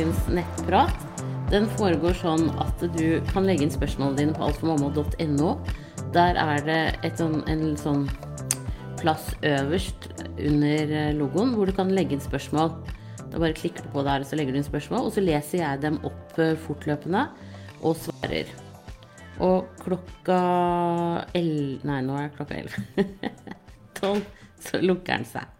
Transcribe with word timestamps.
dagens 0.00 0.28
nettprat. 0.32 1.24
Den 1.50 1.66
foregår 1.76 2.14
sånn 2.16 2.46
at 2.62 2.80
du 2.94 3.20
kan 3.34 3.44
legge 3.44 3.66
inn 3.66 3.72
spørsmålene 3.74 4.16
dine 4.16 4.32
på 4.32 4.46
altformamma.no. 4.46 5.50
Der 6.14 6.38
er 6.40 6.64
det 6.64 6.78
et 7.04 7.20
sånn, 7.20 7.42
en 7.50 7.74
sånn 7.76 8.06
plass 9.02 9.26
øverst 9.44 10.08
under 10.38 10.94
eh, 11.02 11.10
logoen 11.18 11.52
hvor 11.52 11.68
du 11.68 11.74
kan 11.76 11.92
legge 11.92 12.16
inn 12.16 12.24
spørsmål. 12.24 12.72
Da 13.26 13.42
bare 13.42 13.52
klikker 13.58 13.84
du 13.84 13.92
på 13.92 14.06
der, 14.06 14.24
og 14.24 14.30
så 14.30 14.40
legger 14.40 14.56
du 14.56 14.62
inn 14.62 14.70
spørsmål, 14.70 15.10
og 15.10 15.12
så 15.12 15.26
leser 15.26 15.66
jeg 15.66 15.84
dem 15.84 16.00
opp 16.08 16.40
eh, 16.40 16.56
fortløpende 16.64 17.26
og 17.84 18.00
svarer. 18.00 18.56
Og 19.44 19.68
klokka 19.84 20.40
11 21.36 21.84
Nei, 21.90 22.02
nå 22.08 22.16
er 22.24 22.32
klokka 22.40 22.56
elleve. 22.56 23.08
Tolv, 24.00 24.24
så 24.64 24.80
lukker 24.80 25.18
den 25.18 25.28
seg. 25.28 25.59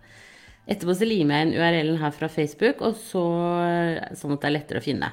Etterpå 0.71 0.95
så 0.95 1.07
limer 1.09 1.35
jeg 1.35 1.49
inn 1.49 1.57
URL-en 1.59 1.99
her 1.99 2.13
fra 2.15 2.29
Facebook, 2.31 2.83
og 2.87 2.95
så, 2.95 3.25
sånn 4.15 4.37
at 4.37 4.43
det 4.45 4.51
er 4.51 4.55
lettere 4.55 4.83
å 4.83 4.85
finne. 4.85 5.09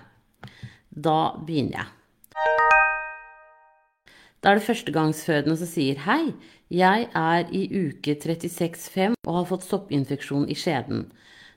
Da 0.93 1.19
begynner 1.47 1.79
jeg. 1.79 1.93
Da 4.37 4.51
er 4.51 4.59
det 4.59 4.67
førstegangsfødende 4.67 5.57
som 5.57 5.69
sier 5.69 5.97
hei, 6.05 6.35
jeg 6.69 7.07
er 7.15 7.49
i 7.55 7.63
uke 7.71 8.13
36,5 8.19 9.15
og 9.25 9.33
har 9.39 9.47
fått 9.49 9.65
soppinfeksjon 9.65 10.45
i 10.51 10.57
skjeden. 10.57 11.07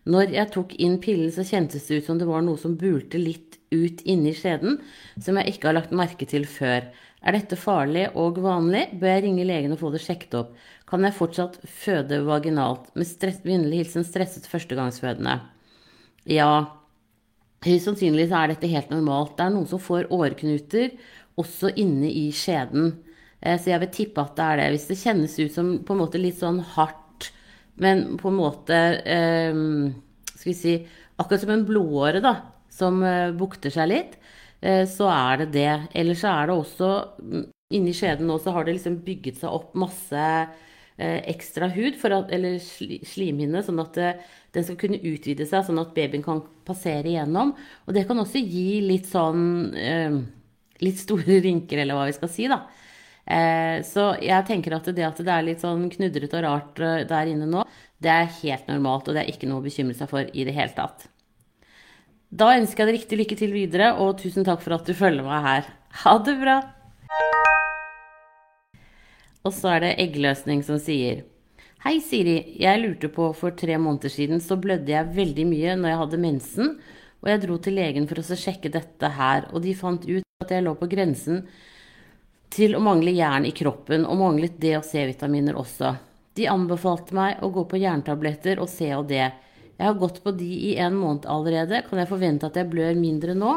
Når 0.09 0.32
jeg 0.32 0.52
tok 0.54 0.73
inn 0.80 0.96
pillen, 1.02 1.28
så 1.34 1.45
kjentes 1.45 1.90
det 1.90 2.01
ut 2.01 2.09
som 2.09 2.18
det 2.18 2.28
var 2.30 2.40
noe 2.46 2.56
som 2.59 2.78
bulte 2.80 3.20
litt 3.20 3.59
ut 3.70 4.01
inni 4.09 4.32
skjeden, 4.34 4.80
som 5.20 5.37
jeg 5.38 5.52
ikke 5.52 5.68
har 5.68 5.76
lagt 5.76 5.92
merke 5.95 6.26
til 6.26 6.48
før. 6.48 6.88
Er 7.20 7.37
dette 7.37 7.56
farlig 7.60 8.06
og 8.16 8.38
vanlig? 8.41 8.87
Bør 9.01 9.12
jeg 9.12 9.24
ringe 9.27 9.45
legen 9.45 9.74
og 9.74 9.80
få 9.83 9.91
det 9.92 10.01
sjekket 10.05 10.37
opp? 10.38 10.52
Kan 10.88 11.04
jeg 11.04 11.16
fortsatt 11.18 11.59
føde 11.68 12.23
vaginalt? 12.24 12.88
Med 12.96 13.09
stress, 13.09 13.43
vennlig 13.45 13.82
hilsen 13.82 14.07
stresset 14.09 14.49
førstegangsfødende. 14.49 15.37
Ja, 16.30 16.52
høyst 17.65 17.90
sannsynlig 17.90 18.30
så 18.30 18.40
er 18.40 18.54
dette 18.54 18.71
helt 18.73 18.93
normalt. 18.93 19.37
Det 19.37 19.46
er 19.46 19.52
noen 19.52 19.68
som 19.68 19.82
får 19.82 20.09
åreknuter 20.16 20.95
også 21.40 21.74
inne 21.80 22.09
i 22.09 22.30
skjeden. 22.37 22.95
Eh, 23.40 23.60
så 23.60 23.74
jeg 23.74 23.82
vil 23.84 23.93
tippe 23.99 24.24
at 24.24 24.37
det 24.38 24.46
er 24.46 24.62
det. 24.62 24.71
Hvis 24.77 24.88
det 24.88 25.01
kjennes 25.02 25.37
ut 25.40 25.55
som 25.55 25.74
på 25.84 25.96
en 25.96 26.02
måte 26.02 26.21
litt 26.21 26.40
sånn 26.40 26.62
hardt, 26.77 27.30
men 27.80 28.16
på 28.21 28.29
en 28.29 28.37
måte 28.37 28.77
eh, 29.09 29.60
Skal 30.34 30.51
vi 30.51 30.57
si 30.57 30.73
akkurat 31.21 31.45
som 31.45 31.52
en 31.52 31.66
blodåre, 31.68 32.21
da, 32.24 32.34
som 32.73 33.02
eh, 33.05 33.29
bukter 33.37 33.73
seg 33.73 33.93
litt, 33.93 34.16
så 34.60 35.08
er 35.08 35.42
det 35.42 35.52
det. 35.54 35.70
Eller 35.96 36.18
så 36.18 36.32
er 36.34 36.50
det 36.50 36.56
også 36.58 36.90
mm, 37.20 37.46
Inni 37.70 37.92
skjeden 37.94 38.26
nå 38.26 38.34
så 38.42 38.50
har 38.50 38.66
det 38.66 38.72
liksom 38.74 38.96
bygget 39.06 39.36
seg 39.38 39.52
opp 39.54 39.76
masse 39.78 40.18
eh, 40.20 41.20
ekstra 41.30 41.68
hud, 41.70 42.00
at, 42.02 42.32
eller 42.34 42.56
slimhinne, 42.58 43.62
sånn 43.62 43.78
at 43.78 44.00
eh, 44.02 44.24
den 44.56 44.66
skal 44.66 44.78
kunne 44.80 44.98
utvide 44.98 45.46
seg, 45.46 45.62
sånn 45.68 45.78
at 45.78 45.92
babyen 45.94 46.24
kan 46.24 46.42
passere 46.66 47.12
igjennom. 47.12 47.52
Og 47.86 47.94
det 47.94 48.02
kan 48.08 48.18
også 48.18 48.42
gi 48.42 48.82
litt 48.82 49.06
sånn 49.10 49.46
Litt 50.80 50.96
store 50.98 51.38
rynker, 51.44 51.78
eller 51.82 51.94
hva 51.94 52.08
vi 52.08 52.16
skal 52.16 52.32
si, 52.32 52.48
da. 52.50 52.62
Så 53.86 54.06
jeg 54.24 54.46
tenker 54.48 54.74
at 54.74 54.88
det 54.96 55.04
at 55.04 55.20
det 55.20 55.34
er 55.34 55.44
litt 55.44 55.60
sånn 55.62 55.84
knudrete 55.92 56.40
og 56.40 56.46
rart 56.46 56.80
der 57.12 57.30
inne 57.30 57.46
nå, 57.46 57.66
det 58.00 58.10
er 58.16 58.32
helt 58.40 58.70
normalt, 58.72 59.06
og 59.06 59.14
det 59.14 59.26
er 59.26 59.30
ikke 59.34 59.50
noe 59.50 59.60
å 59.60 59.66
bekymre 59.68 59.94
seg 59.98 60.08
for 60.10 60.24
i 60.32 60.48
det 60.48 60.56
hele 60.56 60.72
tatt. 60.74 61.09
Da 62.30 62.52
ønsker 62.54 62.84
jeg 62.84 62.86
deg 62.86 62.95
riktig 62.95 63.16
lykke 63.18 63.36
til 63.40 63.50
videre, 63.50 63.88
og 63.98 64.20
tusen 64.20 64.44
takk 64.47 64.60
for 64.62 64.76
at 64.76 64.86
du 64.86 64.94
følger 64.94 65.26
meg 65.26 65.42
her. 65.42 65.70
Ha 66.04 66.12
det 66.22 66.37
bra! 66.38 66.60
Og 69.42 69.50
så 69.56 69.72
er 69.75 69.82
det 69.82 69.97
Eggløsning 70.04 70.62
som 70.62 70.78
sier 70.78 71.25
Hei, 71.82 71.97
Siri. 72.04 72.37
Jeg 72.60 72.82
lurte 72.82 73.09
på 73.10 73.31
for 73.34 73.56
tre 73.59 73.78
måneder 73.81 74.12
siden 74.12 74.42
så 74.44 74.59
blødde 74.60 74.92
jeg 74.92 75.15
veldig 75.16 75.47
mye 75.49 75.75
når 75.81 75.91
jeg 75.91 76.00
hadde 76.05 76.22
mensen, 76.22 76.72
og 77.19 77.32
jeg 77.32 77.43
dro 77.47 77.59
til 77.65 77.78
legen 77.81 78.06
for 78.06 78.21
å 78.21 78.38
sjekke 78.44 78.71
dette 78.78 79.10
her, 79.16 79.49
og 79.50 79.65
de 79.65 79.75
fant 79.75 80.06
ut 80.06 80.44
at 80.44 80.55
jeg 80.55 80.66
lå 80.69 80.76
på 80.78 80.91
grensen 80.93 81.43
til 82.55 82.76
å 82.76 82.84
mangle 82.84 83.16
jern 83.16 83.49
i 83.49 83.55
kroppen, 83.56 84.06
og 84.06 84.21
manglet 84.21 84.60
D- 84.60 84.76
og 84.78 84.87
C-vitaminer 84.87 85.59
også. 85.59 85.97
De 86.38 86.47
anbefalte 86.53 87.16
meg 87.16 87.43
å 87.43 87.50
gå 87.50 87.66
på 87.66 87.81
jerntabletter 87.81 88.62
og 88.62 88.71
C 88.71 88.93
og 88.94 89.09
D. 89.10 89.25
Jeg 89.81 89.89
har 89.89 90.01
gått 90.01 90.19
på 90.21 90.35
de 90.37 90.47
i 90.69 90.75
en 90.85 90.97
måned 91.01 91.25
allerede. 91.25 91.79
Kan 91.87 92.03
jeg 92.03 92.11
forvente 92.11 92.49
at 92.51 92.59
jeg 92.61 92.69
blør 92.69 92.99
mindre 93.01 93.33
nå? 93.33 93.55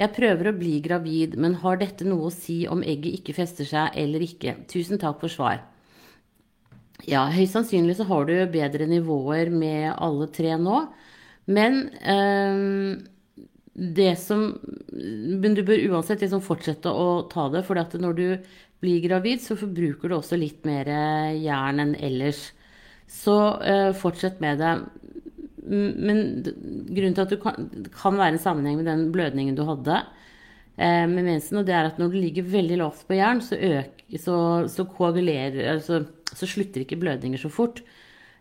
Jeg 0.00 0.10
prøver 0.16 0.48
å 0.50 0.56
bli 0.56 0.80
gravid, 0.82 1.36
men 1.38 1.54
har 1.62 1.78
dette 1.78 2.06
noe 2.08 2.26
å 2.26 2.34
si 2.34 2.64
om 2.66 2.82
egget 2.82 3.20
ikke 3.20 3.36
fester 3.36 3.68
seg 3.68 3.94
eller 4.00 4.24
ikke? 4.26 4.56
Tusen 4.70 4.98
takk 4.98 5.20
for 5.22 5.30
svar. 5.30 5.60
Ja, 7.06 7.28
høyst 7.30 7.54
sannsynlig 7.54 7.94
så 8.00 8.08
har 8.08 8.26
du 8.26 8.34
bedre 8.50 8.88
nivåer 8.90 9.52
med 9.54 9.92
alle 9.94 10.26
tre 10.34 10.56
nå. 10.58 10.80
Men 11.46 11.84
øh, 12.00 12.98
det 13.74 14.14
som 14.22 14.46
Men 14.88 15.54
du 15.54 15.62
bør 15.66 15.82
uansett 15.92 16.22
liksom 16.24 16.42
fortsette 16.42 16.90
å 16.90 17.28
ta 17.30 17.46
det, 17.52 17.62
for 17.66 17.78
når 17.78 18.18
du 18.18 18.26
blir 18.82 19.06
gravid, 19.06 19.42
så 19.44 19.54
forbruker 19.58 20.10
du 20.10 20.18
også 20.18 20.38
litt 20.40 20.66
mer 20.66 20.90
jern 21.38 21.82
enn 21.84 21.94
ellers. 21.94 22.48
Så 23.10 23.36
øh, 23.60 23.92
fortsett 23.96 24.40
med 24.40 24.58
det. 24.58 24.74
Men 25.64 26.20
grunnen 26.44 27.16
til 27.16 27.24
at 27.24 27.32
du 27.32 27.38
kan, 27.40 27.68
kan 27.94 28.18
være 28.20 28.36
en 28.36 28.42
sammenheng 28.42 28.78
med 28.80 28.88
den 28.90 29.06
blødningen 29.14 29.56
du 29.56 29.64
hadde 29.68 30.02
eh, 30.76 31.04
med 31.08 31.24
mensen, 31.24 31.60
og 31.60 31.68
det 31.68 31.76
er 31.76 31.88
at 31.88 32.00
når 32.00 32.12
du 32.12 32.18
ligger 32.20 32.50
veldig 32.52 32.80
lavt 32.82 33.04
på 33.08 33.16
jern, 33.16 33.40
så, 33.44 33.56
så, 34.20 34.36
så 34.68 34.86
altså, 34.86 36.04
Så 36.34 36.50
slutter 36.50 36.84
ikke 36.84 37.00
blødninger 37.00 37.40
så 37.40 37.48
fort. 37.48 37.80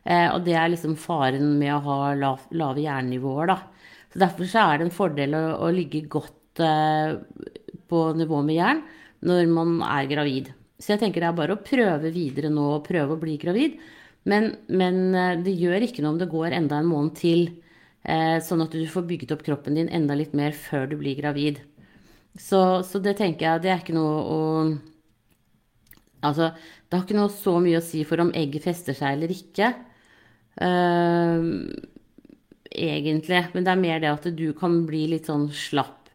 Eh, 0.04 0.28
og 0.34 0.44
det 0.44 0.58
er 0.60 0.72
liksom 0.74 0.98
faren 1.00 1.56
med 1.60 1.72
å 1.78 1.84
ha 1.86 2.00
lav, 2.20 2.48
lave 2.52 2.84
jernnivåer, 2.84 3.54
da. 3.54 3.60
Så 4.14 4.20
derfor 4.22 4.50
så 4.50 4.66
er 4.68 4.80
det 4.80 4.90
en 4.90 4.98
fordel 4.98 5.38
å, 5.38 5.44
å 5.64 5.72
ligge 5.74 6.04
godt 6.12 6.62
eh, 6.62 7.16
på 7.90 8.04
nivå 8.18 8.44
med 8.46 8.60
jern 8.60 8.84
når 9.24 9.48
man 9.50 9.78
er 9.88 10.10
gravid. 10.12 10.52
Så 10.76 10.94
jeg 10.94 11.04
tenker 11.06 11.24
det 11.24 11.30
er 11.30 11.38
bare 11.38 11.56
å 11.56 11.64
prøve 11.64 12.12
videre 12.12 12.52
nå, 12.52 12.66
og 12.78 12.88
prøve 12.88 13.16
å 13.16 13.22
bli 13.22 13.38
gravid. 13.40 13.78
Men, 14.30 14.54
men, 14.72 15.00
eh, 15.16 15.36
det 15.44 15.56
gjør 15.60 15.84
ikke 15.84 16.04
noe 16.04 16.16
om 16.16 16.22
det 16.22 16.32
går 16.32 16.56
enda 16.56 16.80
en 16.80 16.90
måned 16.90 17.16
til, 17.20 17.50
eh, 18.04 18.40
sånn 18.40 18.64
at 18.64 18.72
du 18.72 18.86
får 18.88 19.08
bygget 19.10 19.34
opp 19.36 19.44
kroppen 19.44 19.76
din 19.76 19.92
enda 19.92 20.16
litt 20.16 20.34
mer 20.34 20.56
før 20.56 20.88
du 20.92 20.98
blir 21.00 21.20
gravid. 21.20 21.60
Så, 22.40 22.84
så, 22.88 23.02
det 23.04 23.18
tenker 23.20 23.46
jeg, 23.46 23.64
det 23.64 23.72
er 23.74 23.84
ikke 23.84 24.00
noe 24.00 24.18
å 24.24 24.42
Altså, 26.24 26.54
det 26.88 26.96
har 26.96 27.02
ikke 27.04 27.18
noe 27.18 27.32
så 27.36 27.58
mye 27.60 27.82
å 27.82 27.84
si 27.84 28.06
for 28.08 28.22
om 28.24 28.30
egget 28.32 28.64
fester 28.64 28.96
seg 28.96 29.18
eller 29.18 29.32
ikke. 29.34 29.74
Uh, 30.56 31.68
egentlig. 32.72 33.42
Men 33.52 33.66
det 33.66 33.74
er 33.74 33.82
mer 33.82 34.00
det 34.00 34.08
at 34.08 34.30
du 34.32 34.46
kan 34.56 34.78
bli 34.88 35.02
litt 35.12 35.28
sånn 35.28 35.50
slapp. 35.52 36.08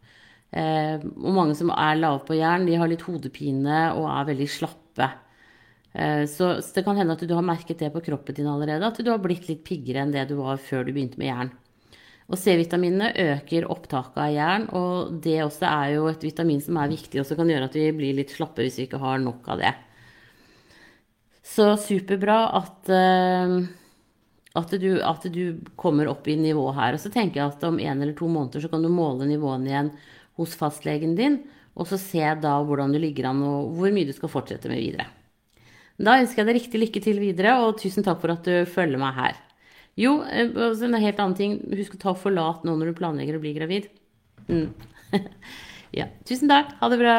Uh, 0.49 0.97
og 0.97 1.37
mange 1.37 1.59
som 1.59 1.69
er 1.75 2.01
lave 2.01 2.23
på 2.25 2.39
jern, 2.39 2.65
de 2.65 2.79
har 2.81 2.89
litt 2.89 3.05
hodepine 3.05 3.83
og 3.99 4.09
er 4.09 4.31
veldig 4.31 4.49
slappe. 4.49 5.11
Eh, 5.93 6.25
så, 6.27 6.51
det 6.75 6.85
kan 6.85 6.99
hende 6.99 7.17
at 7.17 7.25
du 7.25 7.35
har 7.35 7.47
merket 7.47 7.81
det 7.81 7.93
på 7.95 8.03
kroppen 8.05 8.37
din 8.37 8.51
allerede, 8.51 8.87
at 8.87 9.01
du 9.01 9.11
har 9.11 9.23
blitt 9.23 9.49
litt 9.49 9.65
piggere 9.67 10.05
enn 10.05 10.13
det 10.15 10.29
du 10.31 10.37
var 10.41 10.61
før 10.61 10.85
du 10.85 10.93
begynte 10.93 11.21
med 11.21 11.31
jern. 11.31 11.53
Og 12.29 12.37
C-vitaminene 12.37 13.15
øker 13.23 13.71
opptaket 13.73 14.21
av 14.21 14.33
jern, 14.35 14.67
og 14.77 15.21
det 15.25 15.39
også 15.47 15.65
er 15.71 15.95
jo 15.95 16.09
et 16.11 16.25
vitamin 16.27 16.61
som 16.61 16.77
er 16.77 16.93
viktig, 16.93 17.23
og 17.23 17.29
som 17.29 17.39
kan 17.41 17.49
gjøre 17.49 17.71
at 17.71 17.79
vi 17.79 17.89
blir 17.97 18.19
litt 18.19 18.35
slappe 18.35 18.65
hvis 18.65 18.77
vi 18.83 18.89
ikke 18.89 19.01
har 19.01 19.23
nok 19.23 19.49
av 19.55 19.63
det. 19.63 19.73
Så 21.49 21.71
superbra 21.81 22.37
at, 22.59 22.91
eh, 22.93 23.55
at, 24.61 24.77
du, 24.77 24.91
at 25.01 25.25
du 25.33 25.45
kommer 25.81 26.13
opp 26.13 26.29
i 26.29 26.37
nivå 26.37 26.67
her. 26.77 26.99
Og 26.99 27.01
så 27.01 27.09
tenker 27.15 27.41
jeg 27.41 27.55
at 27.55 27.65
om 27.65 27.81
en 27.81 28.03
eller 28.03 28.13
to 28.19 28.29
måneder 28.29 28.61
så 28.61 28.69
kan 28.69 28.85
du 28.85 28.93
måle 28.93 29.25
nivåene 29.31 29.73
igjen 29.73 29.95
hos 30.39 30.53
fastlegen 30.59 31.17
din, 31.17 31.41
og 31.79 31.89
så 31.89 31.97
se 31.97 32.21
da 32.43 32.59
hvordan 32.61 32.93
du 32.93 33.01
ligger 33.01 33.31
an, 33.31 33.41
og 33.41 33.73
hvor 33.79 33.95
mye 33.95 34.07
du 34.07 34.13
skal 34.13 34.31
fortsette 34.31 34.69
med 34.69 34.85
videre. 34.85 35.09
Da 35.99 36.15
ønsker 36.21 36.45
jeg 36.45 36.47
deg 36.47 36.57
riktig 36.61 36.81
lykke 36.81 37.01
til 37.03 37.19
videre, 37.19 37.57
og 37.65 37.81
tusen 37.81 38.05
takk 38.07 38.21
for 38.23 38.31
at 38.31 38.47
du 38.47 38.63
følger 38.71 39.01
meg 39.03 39.17
her. 39.17 39.39
Jo, 39.99 40.21
eh, 40.23 40.47
en 40.47 40.95
helt 40.95 41.19
annen 41.19 41.35
ting. 41.35 41.57
Husk 41.75 41.97
å 41.97 42.03
ta 42.05 42.15
forlat 42.15 42.63
nå 42.63 42.77
når 42.79 42.93
du 42.93 42.99
planlegger 43.01 43.39
å 43.39 43.43
bli 43.43 43.55
gravid. 43.57 43.89
Mm. 44.47 44.71
ja. 45.99 46.07
Tusen 46.29 46.51
takk. 46.51 46.77
Ha 46.79 46.91
det 46.93 47.01
bra. 47.03 47.17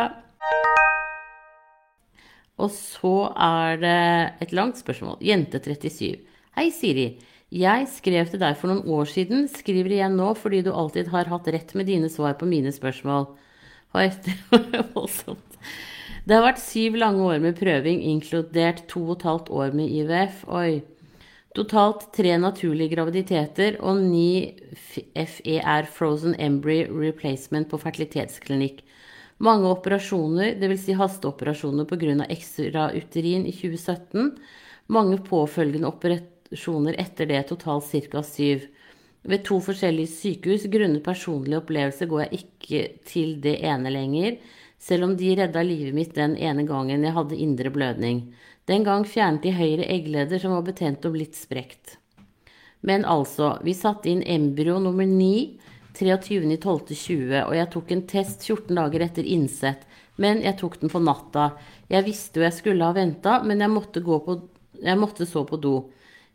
Og 2.60 2.72
så 2.72 3.14
er 3.36 3.84
det 3.84 4.00
et 4.48 4.56
langt 4.56 4.80
spørsmål. 4.80 5.20
Jente37. 5.28 6.24
Hei, 6.56 6.70
Siri. 6.72 7.10
Jeg 7.52 7.92
skrev 7.92 8.32
til 8.32 8.40
deg 8.40 8.56
for 8.62 8.72
noen 8.72 8.88
år 8.94 9.10
siden, 9.10 9.48
skriver 9.50 9.96
igjen 9.96 10.16
nå 10.20 10.36
fordi 10.38 10.62
du 10.64 10.70
alltid 10.70 11.10
har 11.12 11.32
hatt 11.32 11.48
rett 11.50 11.72
med 11.75 11.90
dine 11.90 12.08
svar 12.14 12.38
på 12.40 12.48
mine 12.48 12.72
spørsmål. 12.72 13.32
Og 13.92 14.04
etter 14.06 14.38
voldsomt 14.94 15.60
det 16.27 16.36
har 16.36 16.45
vært 16.45 16.62
syv 16.62 16.98
lange 17.00 17.25
år 17.25 17.42
med 17.44 17.57
prøving, 17.60 18.01
inkludert 18.12 18.86
to 18.92 19.06
og 19.07 19.19
et 19.19 19.27
halvt 19.30 19.51
år 19.62 19.75
med 19.77 19.94
IVF. 20.01 20.44
Oi. 20.51 20.81
Totalt 21.57 22.12
tre 22.13 22.36
naturlige 22.38 22.94
graviditeter 22.94 23.80
og 23.81 24.04
ni 24.04 24.54
FER, 24.77 25.88
Frozen 25.89 26.36
embry 26.38 26.83
Replacement, 26.86 27.68
på 27.71 27.80
fertilitetsklinikk. 27.81 28.83
Mange 29.42 29.71
operasjoner, 29.71 30.57
dvs. 30.60 30.83
Si 30.86 30.95
hasteoperasjoner 31.00 31.88
pga. 31.89 32.25
ekstrauterin 32.30 33.48
i 33.48 33.54
2017. 33.56 34.36
Mange 34.88 35.18
påfølgende 35.24 35.88
operasjoner 35.88 37.00
etter 37.00 37.25
det, 37.25 37.48
totalt 37.48 37.89
ca. 38.12 38.22
syv. 38.24 38.68
ved 39.24 39.44
to 39.44 39.60
forskjellige 39.60 40.07
sykehus. 40.07 40.69
Grunnet 40.72 41.04
personlige 41.04 41.57
opplevelser 41.57 42.06
går 42.06 42.22
jeg 42.22 42.39
ikke 42.39 42.88
til 43.06 43.42
det 43.42 43.57
ene 43.63 43.89
lenger, 43.92 44.38
selv 44.80 45.10
om 45.10 45.16
de 45.20 45.34
redda 45.36 45.64
livet 45.64 45.96
mitt 45.96 46.16
den 46.16 46.38
ene 46.40 46.64
gangen 46.68 47.04
jeg 47.04 47.16
hadde 47.16 47.40
indre 47.40 47.72
blødning. 47.74 48.22
Den 48.70 48.86
gang 48.88 49.06
fjernet 49.08 49.44
de 49.44 49.54
høyre 49.56 49.88
eggleder 49.92 50.40
som 50.42 50.56
var 50.56 50.66
betent 50.68 51.06
og 51.06 51.18
blitt 51.18 51.36
sprekt. 51.38 51.98
Men 52.81 53.04
altså, 53.04 53.58
vi 53.66 53.76
satte 53.76 54.10
inn 54.12 54.24
embryo 54.24 54.78
nummer 54.80 55.08
9 55.08 55.60
23.12.20, 56.00 57.42
og 57.44 57.54
jeg 57.58 57.70
tok 57.74 57.92
en 57.92 58.04
test 58.08 58.46
14 58.46 58.78
dager 58.78 59.04
etter 59.04 59.26
innsett, 59.28 59.81
men 60.22 60.44
jeg 60.46 60.56
tok 60.60 60.78
den 60.80 60.92
på 60.92 61.02
natta. 61.04 61.50
Jeg 61.92 62.06
visste 62.06 62.40
jo 62.40 62.46
jeg 62.46 62.56
skulle 62.56 62.88
ha 62.88 62.96
venta, 62.96 63.40
men 63.44 63.64
jeg 63.64 63.74
måtte, 63.74 64.04
på, 64.04 64.38
jeg 64.80 65.00
måtte 65.00 65.28
så 65.28 65.44
på 65.48 65.60
do. 65.60 65.74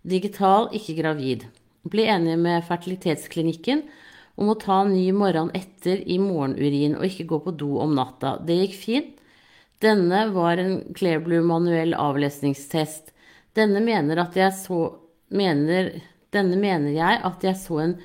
Digital, 0.04 0.68
ikke 0.76 0.98
gravid. 0.98 1.46
Ble 1.88 2.08
enig 2.12 2.36
med 2.40 2.64
fertilitetsklinikken 2.68 3.84
om 4.34 4.50
å 4.50 4.56
ta 4.58 4.82
ny 4.88 5.06
morgen 5.14 5.52
etter 5.54 6.00
i 6.10 6.18
morgenurin 6.18 6.96
og 6.98 7.06
ikke 7.06 7.28
gå 7.30 7.40
på 7.44 7.54
do 7.58 7.70
om 7.82 7.94
natta. 7.96 8.36
Det 8.42 8.56
gikk 8.62 8.76
fint. 8.80 9.12
Denne 9.82 10.26
var 10.32 10.58
en 10.58 10.78
Clearblue 10.96 11.44
manuell 11.44 11.94
avlesningstest. 11.98 13.12
Denne 13.54 13.82
mener, 13.84 14.18
så, 14.56 14.80
mener, 15.28 15.90
denne 16.34 16.58
mener 16.58 16.94
jeg 16.94 17.20
at 17.28 17.46
jeg 17.46 17.60
så 17.60 17.80
en 17.82 17.96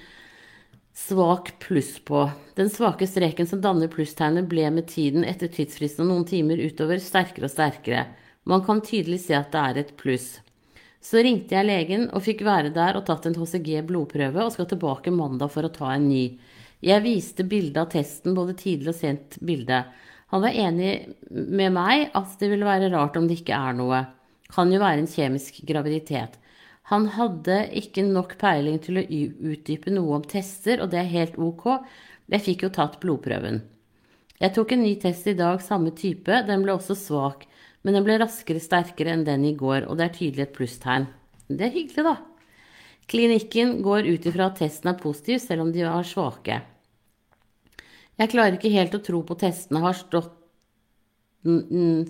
svak 0.99 1.53
pluss 1.63 1.95
på. 2.05 2.25
Den 2.59 2.69
svake 2.69 3.07
streken 3.07 3.47
som 3.47 3.61
danner 3.63 3.89
plusstegnet, 3.91 4.49
ble 4.51 4.67
med 4.75 4.89
tiden 4.91 5.23
etter 5.25 5.49
tidsfristen 5.51 6.05
og 6.05 6.11
noen 6.11 6.27
timer 6.29 6.59
utover 6.59 6.99
sterkere 7.01 7.47
og 7.47 7.53
sterkere. 7.53 8.05
Man 8.49 8.65
kan 8.65 8.83
tydelig 8.83 9.23
se 9.25 9.37
at 9.37 9.53
det 9.53 9.63
er 9.63 9.81
et 9.83 9.95
pluss. 9.99 10.39
Så 10.99 11.21
ringte 11.23 11.55
jeg 11.55 11.67
legen 11.67 12.07
og 12.11 12.23
fikk 12.25 12.43
være 12.47 12.73
der 12.75 12.97
og 12.99 13.05
tatt 13.07 13.27
en 13.29 13.37
HCG 13.39 13.79
blodprøve 13.87 14.43
og 14.43 14.51
skal 14.55 14.67
tilbake 14.69 15.13
mandag 15.15 15.51
for 15.53 15.65
å 15.65 15.71
ta 15.73 15.93
en 15.95 16.09
ny. 16.11 16.25
Jeg 16.83 17.03
viste 17.03 17.45
bilde 17.47 17.79
av 17.81 17.89
testen, 17.91 18.35
både 18.35 18.55
tidlig 18.59 18.93
og 18.93 18.99
sent 18.99 19.39
bilde. 19.43 19.81
Han 20.31 20.43
var 20.43 20.55
enig 20.55 20.91
med 21.31 21.73
meg 21.75 22.11
at 22.15 22.35
det 22.39 22.51
ville 22.51 22.67
være 22.67 22.91
rart 22.93 23.17
om 23.19 23.27
det 23.27 23.39
ikke 23.39 23.57
er 23.57 23.79
noe. 23.79 24.03
Kan 24.51 24.71
jo 24.73 24.81
være 24.81 25.03
en 25.03 25.09
kjemisk 25.09 25.61
graviditet. 25.67 26.37
Han 26.89 27.05
hadde 27.13 27.63
ikke 27.77 28.03
nok 28.05 28.35
peiling 28.41 28.79
til 28.81 28.99
å 28.99 29.05
utdype 29.05 29.93
noe 29.93 30.19
om 30.19 30.23
tester, 30.25 30.81
og 30.81 30.91
det 30.93 31.03
er 31.03 31.11
helt 31.11 31.35
ok. 31.37 31.67
Jeg 32.33 32.45
fikk 32.45 32.65
jo 32.65 32.71
tatt 32.73 32.97
blodprøven. 33.01 33.61
Jeg 34.39 34.55
tok 34.55 34.73
en 34.73 34.85
ny 34.85 34.93
test 35.01 35.27
i 35.27 35.35
dag, 35.37 35.61
samme 35.61 35.91
type. 35.97 36.41
Den 36.47 36.63
ble 36.63 36.73
også 36.77 36.95
svak 36.97 37.45
men 37.83 37.95
den 37.95 38.05
ble 38.05 38.17
raskere 38.19 38.61
sterkere 38.63 39.13
enn 39.15 39.25
den 39.27 39.45
i 39.47 39.55
går, 39.57 39.87
og 39.87 39.99
det 39.99 40.07
er 40.07 40.17
tydelig 40.17 40.45
et 40.45 40.55
plusstegn. 40.55 41.07
Det 41.49 41.67
er 41.67 41.75
hyggelig, 41.75 42.05
da. 42.05 42.17
Klinikken 43.09 43.79
går 43.85 44.09
ut 44.09 44.27
ifra 44.29 44.49
at 44.51 44.59
testen 44.61 44.91
er 44.91 44.99
positiv, 44.99 45.39
selv 45.41 45.65
om 45.65 45.71
de 45.73 45.81
er 45.87 46.05
svake. 46.05 46.59
Jeg 48.19 48.31
klarer 48.33 48.57
ikke 48.57 48.73
helt 48.73 48.97
å 48.97 49.01
tro 49.01 49.23
på 49.25 49.37
testene 49.39 49.81
har 49.81 49.95
stått, 49.97 50.35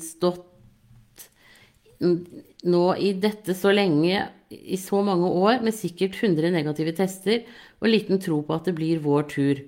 stått 0.03 0.47
nå 1.99 2.83
i 2.97 3.13
dette 3.21 3.53
så 3.55 3.71
lenge, 3.75 4.23
i 4.49 4.77
så 4.81 5.03
mange 5.05 5.29
år, 5.29 5.59
med 5.61 5.75
sikkert 5.77 6.17
100 6.17 6.49
negative 6.55 6.95
tester, 6.97 7.43
og 7.79 7.91
liten 7.91 8.19
tro 8.23 8.41
på 8.43 8.55
at 8.57 8.65
det 8.67 8.73
blir 8.79 9.03
vår 9.03 9.27
tur. 9.29 9.61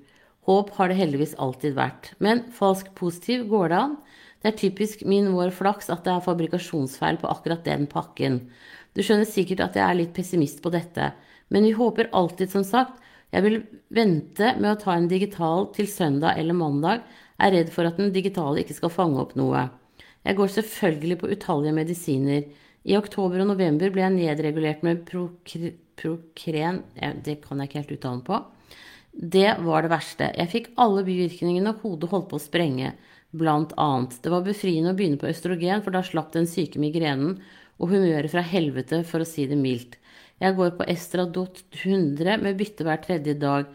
Håp 0.50 0.72
har 0.80 0.90
det 0.90 0.98
heldigvis 0.98 1.38
alltid 1.38 1.78
vært. 1.78 2.12
Men 2.18 2.48
falsk 2.58 2.90
positiv 2.98 3.46
går 3.52 3.70
det 3.70 3.78
an. 3.78 3.96
Det 4.42 4.50
er 4.50 4.58
typisk 4.58 5.04
min 5.06 5.30
vår 5.36 5.52
flaks 5.54 5.92
at 5.94 6.06
det 6.06 6.16
er 6.16 6.24
fabrikasjonsfeil 6.26 7.20
på 7.22 7.30
akkurat 7.30 7.66
den 7.68 7.86
pakken. 7.90 8.40
Du 8.98 9.04
skjønner 9.06 9.30
sikkert 9.30 9.62
at 9.68 9.78
jeg 9.78 9.86
er 9.86 10.00
litt 10.00 10.16
pessimist 10.16 10.64
på 10.64 10.72
dette, 10.74 11.12
men 11.54 11.68
vi 11.68 11.76
håper 11.78 12.10
alltid, 12.16 12.50
som 12.50 12.66
sagt. 12.66 12.98
Jeg 13.32 13.46
vil 13.46 13.60
vente 13.94 14.56
med 14.60 14.74
å 14.74 14.80
ta 14.80 14.96
en 14.98 15.08
digital 15.12 15.70
til 15.76 15.88
søndag 15.88 16.40
eller 16.42 16.58
mandag, 16.58 17.06
er 17.42 17.54
redd 17.56 17.70
for 17.74 17.88
at 17.88 18.00
den 18.02 18.12
digitale 18.14 18.64
ikke 18.64 18.76
skal 18.76 18.92
fange 18.94 19.22
opp 19.22 19.38
noe. 19.40 19.70
Jeg 20.26 20.38
går 20.38 20.52
selvfølgelig 20.56 21.18
på 21.22 21.30
utallige 21.32 21.78
medisiner. 21.78 22.44
I 22.82 22.98
oktober 22.98 23.42
og 23.44 23.52
november 23.54 23.94
ble 23.94 24.04
jeg 24.04 24.18
nedregulert 24.18 24.84
med 24.86 25.06
prokren 25.06 26.82
Det 27.22 27.38
kan 27.44 27.62
jeg 27.62 27.70
ikke 27.70 27.80
helt 27.80 27.96
uttale 27.96 28.26
på. 28.26 28.42
Det 29.12 29.50
var 29.62 29.84
det 29.84 29.92
verste. 29.92 30.30
Jeg 30.38 30.52
fikk 30.52 30.70
alle 30.82 31.04
bivirkningene, 31.08 31.74
og 31.74 31.86
hodet 31.86 32.12
holdt 32.12 32.30
på 32.32 32.40
å 32.40 32.44
sprenge 32.44 32.94
blant 33.32 33.74
annet. 33.80 34.18
Det 34.24 34.32
var 34.32 34.46
befriende 34.46 34.94
å 34.94 34.98
begynne 34.98 35.20
på 35.22 35.30
østrogen, 35.32 35.84
for 35.84 35.96
da 35.96 36.04
slapp 36.06 36.32
den 36.36 36.50
syke 36.50 36.82
migrenen 36.82 37.38
og 37.82 37.94
humøret 37.94 38.32
fra 38.34 38.44
helvete, 38.46 39.02
for 39.08 39.24
å 39.24 39.28
si 39.28 39.48
det 39.50 39.58
mildt. 39.60 39.98
Jeg 40.42 40.58
går 40.58 40.74
på 40.78 40.88
Estradot 40.90 41.62
100 41.78 42.42
med 42.42 42.58
bytte 42.58 42.86
hver 42.86 43.02
tredje 43.04 43.36
dag. 43.38 43.70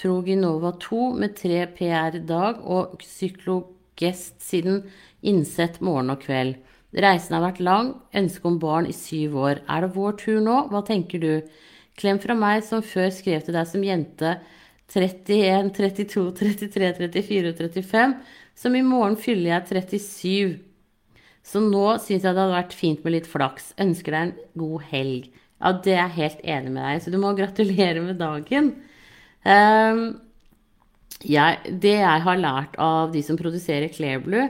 Proginova 0.00 0.74
2 0.80 1.10
med 1.20 1.36
3 1.36 1.62
PR 1.76 2.18
dag 2.28 2.60
og 2.64 3.00
Cyklogest 3.04 4.40
siden 4.44 4.82
innsett 5.20 5.80
morgen 5.84 6.12
og 6.12 6.22
kveld. 6.24 6.58
Reisen 6.90 7.36
har 7.36 7.44
vært 7.44 7.60
lang, 7.62 7.92
ønske 8.16 8.48
om 8.48 8.58
barn 8.60 8.88
i 8.90 8.94
syv 8.96 9.36
år. 9.38 9.60
Er 9.70 9.84
det 9.84 9.92
vår 9.94 10.16
tur 10.20 10.40
nå? 10.42 10.56
Hva 10.72 10.82
tenker 10.86 11.22
du? 11.22 11.34
Klem 12.00 12.18
fra 12.22 12.34
meg 12.34 12.64
som 12.66 12.82
før 12.82 13.12
skrev 13.14 13.44
til 13.44 13.56
deg 13.56 13.68
som 13.68 13.84
jente 13.84 14.38
31, 14.90 15.70
32, 15.76 16.24
33, 16.40 16.92
34 16.98 17.52
og 17.52 17.60
35 17.60 18.14
som 18.60 18.76
i 18.76 18.84
morgen 18.84 19.16
fyller 19.20 19.54
jeg 19.54 19.84
37. 19.88 20.58
Så 21.46 21.62
nå 21.64 21.84
syns 21.96 22.26
jeg 22.26 22.34
det 22.34 22.42
hadde 22.42 22.52
vært 22.52 22.76
fint 22.76 23.04
med 23.04 23.14
litt 23.16 23.28
flaks. 23.28 23.72
Ønsker 23.80 24.12
deg 24.14 24.26
en 24.26 24.34
god 24.60 24.88
helg. 24.90 25.30
Ja, 25.60 25.72
det 25.72 25.94
er 25.94 26.02
jeg 26.02 26.16
helt 26.18 26.42
enig 26.56 26.72
med 26.74 26.84
deg 26.84 27.04
så 27.04 27.12
du 27.12 27.18
må 27.20 27.32
gratulere 27.36 28.02
med 28.04 28.20
dagen. 28.20 28.74
Um, 29.44 30.02
jeg, 31.24 31.76
det 31.82 31.96
jeg 31.98 32.24
har 32.24 32.40
lært 32.40 32.76
av 32.80 33.12
de 33.12 33.22
som 33.24 33.38
produserer 33.40 33.92
Clear 33.92 34.22
Blue, 34.24 34.48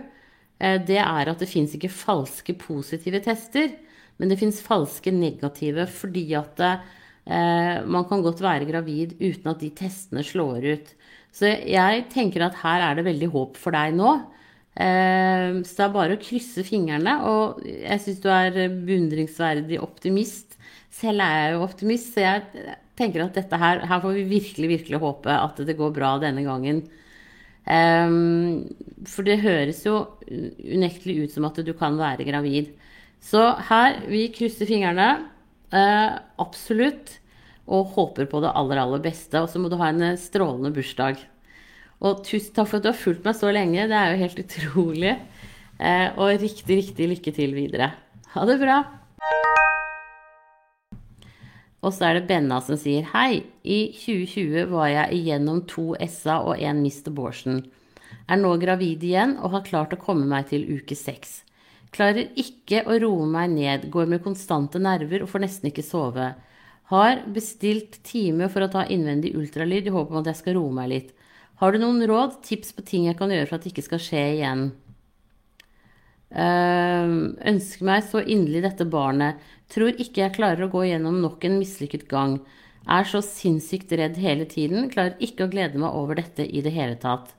det 0.60 0.98
er 1.00 1.30
at 1.30 1.40
det 1.40 1.48
fins 1.48 1.72
ikke 1.72 1.88
falske 1.88 2.52
positive 2.60 3.22
tester, 3.24 3.70
men 4.20 4.28
det 4.28 4.36
fins 4.42 4.58
falske 4.60 5.08
negative 5.14 5.86
fordi 5.88 6.26
at 6.36 6.60
uh, 6.60 6.82
man 7.30 8.06
kan 8.10 8.24
godt 8.24 8.40
være 8.42 8.66
gravid 8.66 9.12
uten 9.20 9.52
at 9.52 9.60
de 9.62 9.68
testene 9.78 10.24
slår 10.26 10.64
ut. 10.66 10.88
Så 11.30 11.46
jeg 11.46 12.04
tenker 12.10 12.42
at 12.42 12.58
her 12.64 12.82
er 12.82 12.98
det 12.98 13.06
veldig 13.06 13.30
håp 13.30 13.58
for 13.60 13.74
deg 13.76 13.94
nå. 13.94 14.16
Eh, 14.80 15.60
så 15.66 15.76
det 15.76 15.84
er 15.84 15.94
bare 15.94 16.16
å 16.16 16.22
krysse 16.22 16.64
fingrene. 16.66 17.16
Og 17.30 17.62
jeg 17.66 18.02
syns 18.04 18.22
du 18.22 18.30
er 18.34 18.58
beundringsverdig 18.70 19.80
optimist. 19.82 20.58
Selv 20.94 21.22
er 21.24 21.36
jeg 21.36 21.52
jo 21.54 21.66
optimist, 21.66 22.14
så 22.14 22.24
jeg 22.24 22.74
tenker 22.98 23.22
at 23.22 23.36
dette 23.38 23.56
her 23.56 23.84
Her 23.86 24.00
får 24.02 24.16
vi 24.16 24.24
virkelig, 24.28 24.68
virkelig 24.72 24.98
håpe 25.00 25.30
at 25.30 25.60
det 25.66 25.78
går 25.78 25.94
bra 25.94 26.16
denne 26.22 26.42
gangen. 26.46 26.82
Eh, 27.70 28.18
for 29.06 29.26
det 29.26 29.42
høres 29.44 29.84
jo 29.86 30.02
unektelig 30.26 31.24
ut 31.24 31.36
som 31.36 31.46
at 31.46 31.62
du 31.62 31.74
kan 31.78 31.98
være 32.00 32.26
gravid. 32.26 32.74
Så 33.22 33.52
her, 33.70 34.00
vi 34.08 34.26
krysser 34.34 34.66
fingrene. 34.66 35.28
Eh, 35.70 36.18
absolutt 36.42 37.19
og 37.70 37.92
håper 37.94 38.26
på 38.30 38.42
det 38.42 38.52
aller, 38.58 38.82
aller 38.82 39.02
beste. 39.02 39.40
Og 39.40 39.50
så 39.50 39.62
må 39.62 39.70
du 39.70 39.78
ha 39.80 39.90
en 39.92 40.18
strålende 40.18 40.72
bursdag. 40.74 41.20
Og 42.00 42.22
tusen 42.24 42.54
takk 42.56 42.70
for 42.70 42.80
at 42.80 42.86
du 42.86 42.90
har 42.90 42.98
fulgt 42.98 43.26
meg 43.26 43.36
så 43.36 43.50
lenge. 43.54 43.88
Det 43.88 43.96
er 43.96 44.12
jo 44.12 44.22
helt 44.24 44.40
utrolig. 44.44 45.16
Eh, 45.80 46.08
og 46.16 46.40
riktig, 46.42 46.80
riktig 46.82 47.10
lykke 47.14 47.34
til 47.36 47.54
videre. 47.56 47.92
Ha 48.34 48.46
det 48.48 48.58
bra. 48.60 48.80
Og 51.80 51.94
så 51.96 52.10
er 52.10 52.18
det 52.18 52.26
Benna 52.28 52.58
som 52.64 52.76
sier 52.76 53.06
hei. 53.14 53.42
I 53.64 53.92
2020 53.96 54.68
var 54.72 54.90
jeg 54.92 55.20
igjennom 55.20 55.62
to 55.68 55.94
SA 56.04 56.42
og 56.44 56.60
en 56.60 56.82
Mist 56.84 57.08
Abortion. 57.08 57.62
Er 58.28 58.40
nå 58.40 58.52
gravid 58.60 59.04
igjen 59.06 59.38
og 59.40 59.54
har 59.56 59.64
klart 59.68 59.94
å 59.96 60.00
komme 60.00 60.28
meg 60.28 60.50
til 60.52 60.66
uke 60.68 60.96
seks. 60.98 61.40
Klarer 61.90 62.28
ikke 62.38 62.84
å 62.86 62.98
roe 63.02 63.26
meg 63.26 63.50
ned, 63.54 63.88
går 63.90 64.06
med 64.12 64.22
konstante 64.22 64.78
nerver 64.78 65.24
og 65.24 65.32
får 65.32 65.44
nesten 65.46 65.72
ikke 65.72 65.86
sove. 65.86 66.28
Har 66.90 67.22
bestilt 67.30 68.00
time 68.02 68.48
for 68.50 68.66
å 68.66 68.70
ta 68.72 68.82
innvendig 68.90 69.36
ultralyd 69.38 69.86
i 69.86 69.94
håp 69.94 70.10
om 70.10 70.20
at 70.20 70.30
jeg 70.32 70.40
skal 70.40 70.56
roe 70.58 70.74
meg 70.74 70.90
litt. 70.90 71.10
Har 71.62 71.70
du 71.70 71.78
noen 71.78 72.02
råd, 72.08 72.40
tips 72.42 72.72
på 72.74 72.82
ting 72.86 73.04
jeg 73.06 73.18
kan 73.18 73.30
gjøre 73.30 73.46
for 73.46 73.58
at 73.58 73.66
det 73.66 73.70
ikke 73.70 73.84
skal 73.86 74.00
skje 74.02 74.22
igjen? 74.38 74.62
Uh, 76.30 77.34
ønsker 77.50 77.86
meg 77.86 78.06
så 78.06 78.22
inderlig 78.22 78.62
dette 78.64 78.86
barnet. 78.90 79.38
Tror 79.70 79.92
ikke 79.92 80.24
jeg 80.24 80.34
klarer 80.34 80.66
å 80.66 80.72
gå 80.72 80.86
gjennom 80.88 81.20
nok 81.22 81.44
en 81.46 81.58
mislykket 81.60 82.08
gang. 82.10 82.38
Er 82.90 83.06
så 83.06 83.20
sinnssykt 83.22 83.92
redd 83.98 84.18
hele 84.18 84.46
tiden. 84.50 84.88
Klarer 84.90 85.20
ikke 85.22 85.46
å 85.46 85.52
glede 85.52 85.78
meg 85.78 85.94
over 85.94 86.18
dette 86.18 86.46
i 86.46 86.62
det 86.64 86.72
hele 86.74 86.98
tatt. 87.02 87.34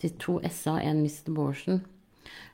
Til 0.00 0.12
to 0.22 0.38
SA, 0.48 0.78
en 0.84 1.02
Mr. 1.02 1.32
Abortion. 1.32 1.82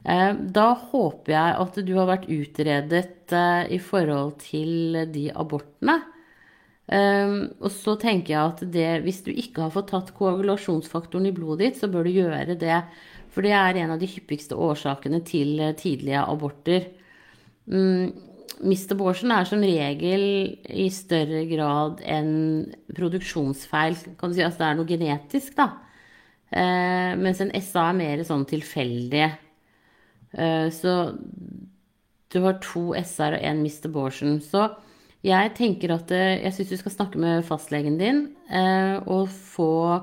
Uh, 0.03 0.35
da 0.35 0.73
håper 0.91 1.37
jeg 1.37 1.61
at 1.67 1.79
du 1.87 1.95
har 2.01 2.11
vært 2.11 2.27
utredet 2.33 3.35
uh, 3.35 3.63
i 3.71 3.79
forhold 3.79 4.41
til 4.43 5.05
de 5.15 5.29
abortene. 5.31 6.01
Um, 6.91 7.53
og 7.63 7.71
så 7.71 7.95
tenker 8.01 8.35
jeg 8.35 8.43
at 8.43 8.63
det, 8.75 8.89
hvis 9.05 9.23
du 9.25 9.31
ikke 9.31 9.69
har 9.69 9.75
fått 9.75 9.93
tatt 9.93 10.11
koagulasjonsfaktoren 10.17 11.29
i 11.31 11.35
blodet 11.35 11.63
ditt, 11.63 11.79
så 11.79 11.89
bør 11.93 12.09
du 12.09 12.17
gjøre 12.17 12.57
det. 12.59 12.81
For 13.33 13.47
det 13.47 13.55
er 13.57 13.79
en 13.81 13.95
av 13.95 14.03
de 14.03 14.11
hyppigste 14.11 14.59
årsakene 14.59 15.23
til 15.27 15.55
uh, 15.63 15.71
tidlige 15.79 16.25
aborter. 16.27 16.91
Um, 17.71 18.11
Borsen 18.99 19.33
er 19.35 19.47
som 19.49 19.63
regel 19.65 20.25
i 20.71 20.89
større 20.93 21.47
grad 21.51 22.03
en 22.05 22.35
produksjonsfeil. 22.95 23.97
Kan 24.19 24.31
du 24.31 24.37
si 24.37 24.45
at 24.45 24.59
det 24.59 24.67
er 24.69 24.77
noe 24.79 24.91
genetisk, 24.91 25.57
da. 25.57 25.71
Uh, 26.53 27.15
mens 27.17 27.41
en 27.41 27.55
SA 27.63 27.89
er 27.91 27.99
mer 28.03 28.27
sånn 28.29 28.45
tilfeldig. 28.51 29.31
Uh, 30.37 30.69
så 30.75 31.15
du 32.33 32.41
har 32.45 32.61
to 32.65 32.91
SA-er 32.97 33.39
og 33.39 33.45
én 33.45 33.93
Borsen, 33.93 34.41
Så 34.41 34.71
jeg 35.23 35.53
tenker 35.55 35.93
at 35.95 36.11
eh, 36.15 36.41
jeg 36.43 36.55
syns 36.57 36.73
du 36.73 36.79
skal 36.81 36.95
snakke 36.97 37.21
med 37.23 37.45
fastlegen 37.47 37.99
din 38.01 38.25
eh, 38.51 38.97
og 39.07 39.29
få 39.31 40.01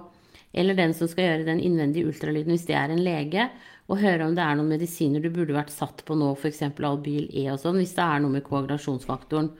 Eller 0.56 0.78
den 0.78 0.96
som 0.96 1.10
skal 1.12 1.26
gjøre 1.26 1.48
den 1.50 1.60
innvendige 1.62 2.08
ultralyden, 2.08 2.56
hvis 2.56 2.66
det 2.66 2.78
er 2.80 2.90
en 2.90 3.04
lege, 3.04 3.50
og 3.90 4.00
høre 4.02 4.26
om 4.26 4.32
det 4.34 4.42
er 4.42 4.56
noen 4.58 4.72
medisiner 4.72 5.22
du 5.22 5.30
burde 5.30 5.54
vært 5.54 5.74
satt 5.74 6.02
på 6.08 6.16
nå, 6.18 6.32
f.eks. 6.34 6.64
Albyl 6.72 7.28
E 7.38 7.44
og 7.52 7.60
sånn, 7.62 7.78
hvis 7.78 7.94
det 7.98 8.06
er 8.06 8.24
noe 8.24 8.34
med 8.34 8.46
koagulasjonsfaktoren. 8.48 9.52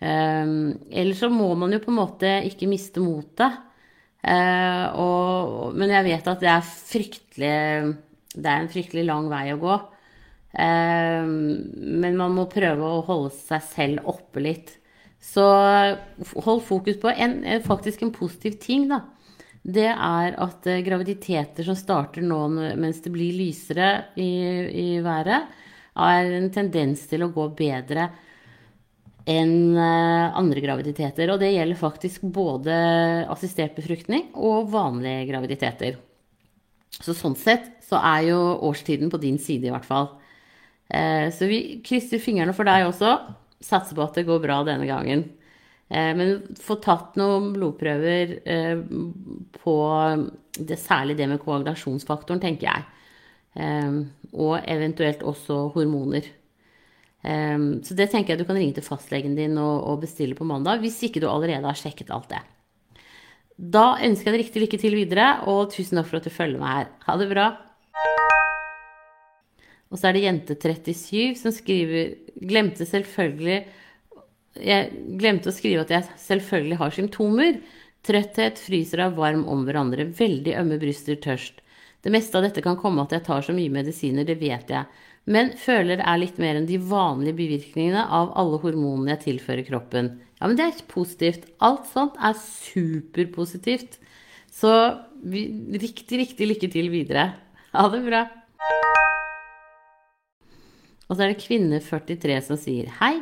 Um, 0.00 0.72
Eller 0.88 1.14
så 1.18 1.28
må 1.28 1.50
man 1.60 1.76
jo 1.76 1.82
på 1.84 1.92
en 1.92 1.98
måte 1.98 2.32
ikke 2.48 2.70
miste 2.70 3.04
motet. 3.04 3.60
Men 4.24 5.92
jeg 5.92 6.06
vet 6.08 6.28
at 6.30 6.42
det 6.42 6.50
er 6.52 6.66
fryktelig 6.66 7.54
Det 8.32 8.48
er 8.48 8.60
en 8.60 8.70
fryktelig 8.70 9.02
lang 9.08 9.26
vei 9.32 9.48
å 9.52 9.60
gå. 9.60 9.78
Men 10.54 12.20
man 12.20 12.36
må 12.36 12.46
prøve 12.52 12.86
å 12.86 13.02
holde 13.08 13.34
seg 13.36 13.66
selv 13.68 14.12
oppe 14.14 14.44
litt. 14.46 14.78
Så 15.22 15.44
hold 16.42 16.62
fokus 16.66 16.98
på 17.00 17.12
en, 17.14 17.40
faktisk 17.62 18.02
en 18.02 18.14
positiv 18.14 18.58
ting, 18.62 18.88
da. 18.90 19.04
Det 19.62 19.86
er 19.86 20.34
at 20.42 20.66
eh, 20.66 20.82
graviditeter 20.82 21.62
som 21.62 21.78
starter 21.78 22.24
nå 22.26 22.40
mens 22.50 22.98
det 23.04 23.12
blir 23.14 23.36
lysere 23.38 23.92
i, 24.18 24.32
i 24.66 24.86
været, 25.04 25.46
har 25.94 26.34
en 26.34 26.48
tendens 26.50 27.04
til 27.06 27.22
å 27.22 27.30
gå 27.30 27.46
bedre 27.54 28.08
enn 29.30 29.76
eh, 29.78 30.38
andre 30.38 30.64
graviditeter. 30.64 31.30
Og 31.30 31.38
det 31.38 31.52
gjelder 31.52 31.78
faktisk 31.78 32.24
både 32.34 32.74
assistert 33.30 33.76
befruktning 33.78 34.32
og 34.34 34.72
vanlige 34.72 35.28
graviditeter. 35.30 36.00
Så 36.98 37.14
sånn 37.16 37.38
sett 37.38 37.70
så 37.86 38.00
er 38.02 38.32
jo 38.32 38.40
årstiden 38.66 39.12
på 39.12 39.20
din 39.22 39.38
side, 39.40 39.70
i 39.70 39.72
hvert 39.72 39.86
fall. 39.86 40.10
Eh, 40.90 41.30
så 41.30 41.46
vi 41.46 41.78
krysser 41.86 42.20
fingrene 42.22 42.56
for 42.56 42.66
deg 42.66 42.88
også 42.88 43.14
satser 43.64 43.96
på 43.96 44.04
at 44.04 44.18
det 44.18 44.26
går 44.28 44.42
bra 44.42 44.60
denne 44.66 44.88
gangen. 44.88 45.24
Eh, 45.92 46.12
men 46.16 46.38
få 46.60 46.78
tatt 46.82 47.18
noen 47.20 47.50
blodprøver 47.56 48.36
eh, 48.48 48.84
på 49.58 49.76
det, 50.56 50.78
særlig 50.80 51.18
det 51.18 51.28
med 51.28 51.42
koagulasjonsfaktoren, 51.42 52.40
tenker 52.42 52.68
jeg. 52.70 52.86
Eh, 53.60 53.98
og 54.32 54.54
eventuelt 54.62 55.24
også 55.26 55.66
hormoner. 55.76 56.30
Så 57.22 57.94
det 57.94 58.08
tenker 58.10 58.32
jeg 58.32 58.40
du 58.40 58.48
kan 58.48 58.56
ringe 58.58 58.74
til 58.74 58.82
fastlegen 58.82 59.36
din 59.36 59.52
og 59.62 60.00
bestille 60.02 60.34
på 60.34 60.42
mandag, 60.42 60.80
hvis 60.82 60.96
ikke 61.06 61.20
du 61.22 61.28
allerede 61.30 61.62
har 61.62 61.78
sjekket 61.78 62.08
alt 62.10 62.32
det. 62.32 62.40
Da 63.54 63.92
ønsker 64.02 64.26
jeg 64.26 64.34
deg 64.34 64.42
riktig 64.42 64.62
lykke 64.64 64.80
til 64.82 64.96
videre, 64.98 65.28
og 65.46 65.70
tusen 65.70 66.00
takk 66.00 66.08
for 66.08 66.18
at 66.18 66.26
du 66.26 66.34
følger 66.34 66.58
meg 66.58 66.80
her. 66.80 66.90
Ha 67.06 67.16
det 67.20 67.28
bra. 67.30 67.44
Og 69.92 70.00
så 70.00 70.08
er 70.08 70.16
det 70.16 70.24
jente37 70.24 71.36
som 71.38 71.52
skriver 71.54 72.14
Glemte 72.42 72.86
selvfølgelig 72.88 73.58
Jeg 74.64 74.88
glemte 75.20 75.52
å 75.52 75.54
skrive 75.54 75.84
at 75.84 75.92
jeg 75.92 76.08
selvfølgelig 76.24 76.80
har 76.80 76.96
symptomer. 76.96 77.60
Trøtthet, 78.02 78.58
fryser 78.58 79.04
av 79.04 79.14
varm 79.20 79.44
om 79.46 79.62
hverandre, 79.66 80.08
veldig 80.18 80.56
ømme 80.58 80.80
bryster, 80.82 81.20
tørst. 81.22 81.60
Det 82.02 82.10
meste 82.10 82.34
av 82.34 82.48
dette 82.48 82.64
kan 82.64 82.74
komme 82.80 83.04
at 83.04 83.14
jeg 83.14 83.22
tar 83.28 83.44
så 83.46 83.54
mye 83.54 83.70
medisiner, 83.70 84.26
det 84.26 84.40
vet 84.40 84.72
jeg. 84.74 84.88
Men 85.30 85.52
føler 85.54 86.00
det 86.00 86.06
er 86.10 86.18
litt 86.18 86.40
mer 86.42 86.58
enn 86.58 86.66
de 86.66 86.80
vanlige 86.82 87.38
bivirkningene 87.38 88.02
av 88.10 88.32
alle 88.40 88.58
hormonene 88.64 89.14
jeg 89.14 89.22
tilfører 89.28 89.68
kroppen. 89.68 90.10
Ja, 90.40 90.48
men 90.48 90.58
det 90.58 90.66
er 90.66 90.84
positivt. 90.90 91.46
Alt 91.62 91.86
sånt 91.92 92.18
er 92.18 92.34
superpositivt. 92.42 94.00
Så 94.50 94.74
riktig, 95.22 96.24
riktig 96.24 96.50
lykke 96.50 96.72
til 96.74 96.90
videre. 96.90 97.30
Ha 97.70 97.86
det 97.94 98.02
bra. 98.10 98.26
Og 101.08 101.16
så 101.16 101.24
er 101.24 101.32
det 101.32 101.42
kvinne 101.42 101.80
43 101.82 102.40
som 102.46 102.60
sier 102.60 102.90
hei. 103.00 103.16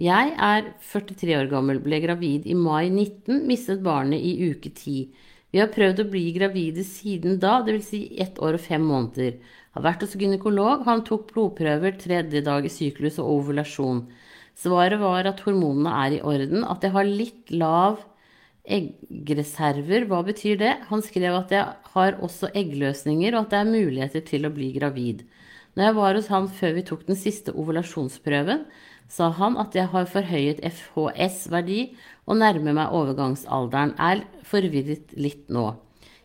Jeg 0.00 0.32
er 0.40 0.70
43 0.92 1.34
år 1.36 1.50
gammel, 1.50 1.80
ble 1.82 1.98
gravid 2.00 2.46
i 2.48 2.54
mai 2.56 2.88
19, 2.88 3.42
mistet 3.48 3.82
barnet 3.84 4.22
i 4.24 4.50
uke 4.50 4.70
10. 4.72 5.10
Vi 5.50 5.58
har 5.58 5.72
prøvd 5.74 6.04
å 6.04 6.10
bli 6.12 6.28
gravide 6.36 6.84
siden 6.86 7.40
da, 7.42 7.58
dvs. 7.66 7.88
Si 7.90 8.00
ett 8.22 8.38
år 8.38 8.56
og 8.56 8.64
fem 8.64 8.84
måneder. 8.86 9.40
Har 9.74 9.84
vært 9.84 10.04
hos 10.06 10.14
gynekolog, 10.18 10.84
han 10.86 11.02
tok 11.06 11.28
blodprøver 11.34 11.98
tredje 11.98 12.42
dag 12.46 12.66
i 12.66 12.72
syklus 12.72 13.18
og 13.22 13.32
ovulasjon. 13.34 14.04
Svaret 14.58 15.00
var 15.02 15.26
at 15.30 15.42
hormonene 15.44 15.92
er 16.04 16.16
i 16.16 16.22
orden, 16.26 16.64
at 16.66 16.86
jeg 16.86 16.94
har 16.94 17.06
litt 17.08 17.52
lav 17.54 18.00
eggreserver. 18.70 20.06
Hva 20.10 20.22
betyr 20.26 20.58
det? 20.60 20.72
Han 20.90 21.02
skrev 21.04 21.38
at 21.38 21.54
jeg 21.54 21.92
har 21.94 22.18
også 22.22 22.50
eggløsninger, 22.54 23.34
og 23.34 23.46
at 23.46 23.54
det 23.54 23.60
er 23.60 23.74
muligheter 23.74 24.26
til 24.26 24.46
å 24.46 24.54
bli 24.54 24.72
gravid. 24.76 25.24
Når 25.78 25.86
jeg 25.86 25.96
var 25.96 26.16
hos 26.18 26.30
han 26.32 26.48
før 26.50 26.72
vi 26.76 26.86
tok 26.86 27.04
den 27.06 27.18
siste 27.18 27.54
ovulasjonsprøven, 27.54 28.64
sa 29.10 29.30
han 29.34 29.58
at 29.58 29.74
jeg 29.74 29.90
har 29.92 30.08
forhøyet 30.10 30.62
FHS-verdi 30.66 31.80
og 32.26 32.38
nærmer 32.42 32.76
meg 32.76 32.94
overgangsalderen. 32.94 33.94
Er 33.98 34.24
forvirret 34.46 35.14
litt 35.18 35.48
nå. 35.50 35.72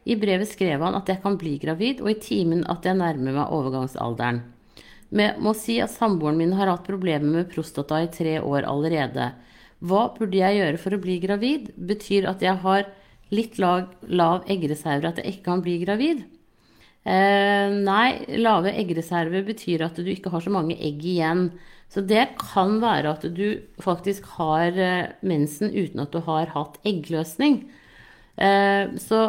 I 0.06 0.18
brevet 0.22 0.52
skrev 0.52 0.84
han 0.86 0.98
at 0.98 1.10
jeg 1.10 1.22
kan 1.24 1.38
bli 1.42 1.56
gravid, 1.62 2.02
og 2.04 2.12
i 2.12 2.20
timen 2.22 2.62
at 2.70 2.86
jeg 2.86 2.98
nærmer 3.00 3.40
meg 3.40 3.54
overgangsalderen. 3.54 4.44
Men 5.16 5.40
må 5.42 5.54
si 5.58 5.80
at 5.82 5.94
samboeren 5.94 6.38
min 6.42 6.54
har 6.58 6.70
hatt 6.70 6.86
problemer 6.86 7.40
med 7.40 7.50
prostata 7.54 8.02
i 8.04 8.12
tre 8.14 8.38
år 8.42 8.68
allerede. 8.70 9.32
Hva 9.86 10.08
burde 10.16 10.38
jeg 10.38 10.60
gjøre 10.60 10.82
for 10.82 10.96
å 10.96 11.02
bli 11.02 11.18
gravid? 11.24 11.74
Betyr 11.78 12.30
at 12.30 12.42
jeg 12.46 12.62
har 12.66 12.88
litt 13.34 13.58
lav, 13.62 13.92
lav 14.06 14.46
eggreserve 14.50 15.10
at 15.10 15.22
jeg 15.22 15.36
ikke 15.36 15.48
kan 15.50 15.66
bli 15.66 15.80
gravid? 15.82 16.26
Eh, 17.06 17.70
nei, 17.86 18.26
lave 18.42 18.74
eggreserver 18.74 19.46
betyr 19.46 19.84
at 19.86 20.00
du 20.02 20.10
ikke 20.10 20.32
har 20.34 20.42
så 20.42 20.54
mange 20.54 20.78
egg 20.82 21.04
igjen. 21.06 21.52
Så 21.92 22.02
det 22.02 22.32
kan 22.42 22.80
være 22.82 23.14
at 23.14 23.26
du 23.38 23.62
faktisk 23.84 24.26
har 24.40 24.74
eh, 24.74 25.12
mensen 25.22 25.70
uten 25.70 26.02
at 26.02 26.16
du 26.16 26.24
har 26.26 26.50
hatt 26.56 26.80
eggløsning. 26.88 27.62
Eh, 28.36 28.96
så 29.00 29.20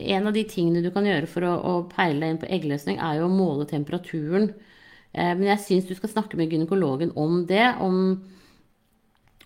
en 0.00 0.26
av 0.26 0.32
de 0.34 0.42
tingene 0.48 0.82
du 0.82 0.90
kan 0.94 1.06
gjøre 1.06 1.28
for 1.30 1.46
å, 1.46 1.52
å 1.60 1.74
peile 1.92 2.22
deg 2.22 2.32
inn 2.32 2.40
på 2.42 2.50
eggløsning, 2.58 2.98
er 2.98 3.20
jo 3.20 3.28
å 3.28 3.34
måle 3.36 3.68
temperaturen. 3.70 4.50
Eh, 5.12 5.34
men 5.36 5.46
jeg 5.52 5.64
syns 5.66 5.88
du 5.88 5.94
skal 5.98 6.12
snakke 6.14 6.40
med 6.40 6.52
gynekologen 6.52 7.12
om 7.18 7.42
det. 7.48 7.66
Om, 7.84 8.00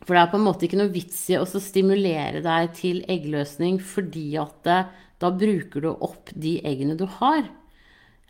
for 0.02 0.14
det 0.14 0.22
er 0.22 0.30
på 0.32 0.38
en 0.40 0.46
måte 0.46 0.68
ikke 0.68 0.80
noe 0.80 0.92
vits 0.94 1.18
i 1.34 1.38
å 1.40 1.46
stimulere 1.46 2.44
deg 2.44 2.72
til 2.78 3.02
eggløsning 3.10 3.82
fordi 3.82 4.28
at 4.40 4.70
eh, 4.70 4.86
da 5.22 5.30
bruker 5.34 5.84
du 5.84 5.90
opp 5.92 6.32
de 6.34 6.56
eggene 6.66 6.96
du 6.98 7.04
har. 7.20 7.44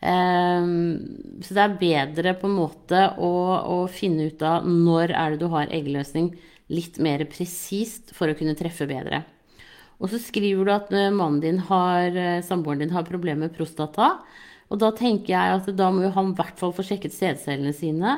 Um, 0.03 1.43
så 1.47 1.55
det 1.55 1.63
er 1.63 1.77
bedre 1.79 2.33
på 2.35 2.49
en 2.49 2.57
måte 2.57 3.05
å, 3.23 3.35
å, 3.63 3.77
finne 3.87 4.33
ut 4.33 4.41
av 4.43 4.67
når 4.67 5.13
er 5.15 5.35
det 5.35 5.45
du 5.45 5.47
har 5.53 5.71
eggløsning 5.71 6.33
litt 6.75 6.99
mer 7.03 7.23
presist 7.31 8.11
for 8.17 8.31
å 8.31 8.35
kunne 8.35 8.57
treffe 8.59 8.89
bedre. 8.91 9.23
Og 10.03 10.11
så 10.11 10.19
skriver 10.19 10.67
du 10.67 10.73
at 10.75 10.91
eh, 10.97 11.13
mannen 11.15 11.39
din 11.43 11.61
har, 11.69 12.09
eh, 12.19 12.43
samboeren 12.43 12.83
din 12.83 12.95
har 12.95 13.07
problemer 13.07 13.47
med 13.47 13.55
prostata. 13.55 14.17
Og 14.73 14.81
da 14.83 14.91
tenker 14.97 15.37
jeg 15.37 15.59
at 15.61 15.69
da 15.79 15.91
må 15.95 16.07
jo 16.07 16.15
han 16.17 16.33
i 16.33 16.39
hvert 16.41 16.59
fall 16.59 16.73
få 16.75 16.83
sjekket 16.87 17.15
sædcellene 17.15 17.75
sine. 17.77 18.17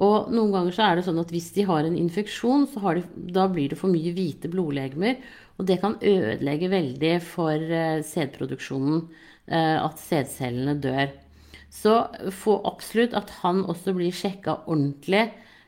Og 0.00 0.30
noen 0.32 0.54
ganger 0.54 0.74
så 0.74 0.86
er 0.88 0.98
det 0.98 1.06
sånn 1.06 1.20
at 1.22 1.30
hvis 1.30 1.50
de 1.54 1.66
har 1.68 1.86
en 1.86 1.98
infeksjon, 1.98 2.66
så 2.72 2.96
de, 2.96 3.04
da 3.36 3.46
blir 3.52 3.70
det 3.70 3.78
for 3.78 3.92
mye 3.92 4.14
hvite 4.16 4.50
blodlegemer. 4.50 5.20
Og 5.60 5.68
det 5.68 5.76
kan 5.82 5.98
ødelegge 6.00 6.70
veldig 6.72 7.16
for 7.22 7.52
uh, 7.68 8.00
sædproduksjonen. 8.06 9.02
Eh, 9.50 9.78
at 9.82 9.98
sædcellene 9.98 10.76
dør. 10.82 11.10
Så 11.70 11.94
få 12.34 12.56
absolutt 12.66 13.14
at 13.18 13.30
han 13.42 13.64
også 13.70 13.94
blir 13.96 14.14
sjekka 14.14 14.60
ordentlig 14.66 15.24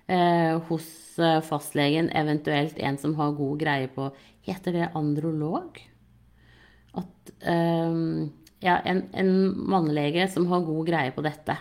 eh, 0.09 0.59
hos 0.69 0.87
eh, 1.19 1.41
fastlegen, 1.47 2.11
eventuelt 2.15 2.79
en 2.79 2.99
som 2.99 3.17
har 3.19 3.35
god 3.39 3.59
greie 3.63 3.91
på 3.91 4.11
Heter 4.43 4.75
det 4.75 4.89
androlog? 4.99 5.79
At 6.99 7.33
eh, 7.43 7.99
Ja, 8.63 8.77
en, 8.87 9.09
en 9.19 9.33
mannlege 9.71 10.29
som 10.31 10.47
har 10.51 10.63
god 10.67 10.87
greie 10.87 11.11
på 11.15 11.25
dette. 11.27 11.57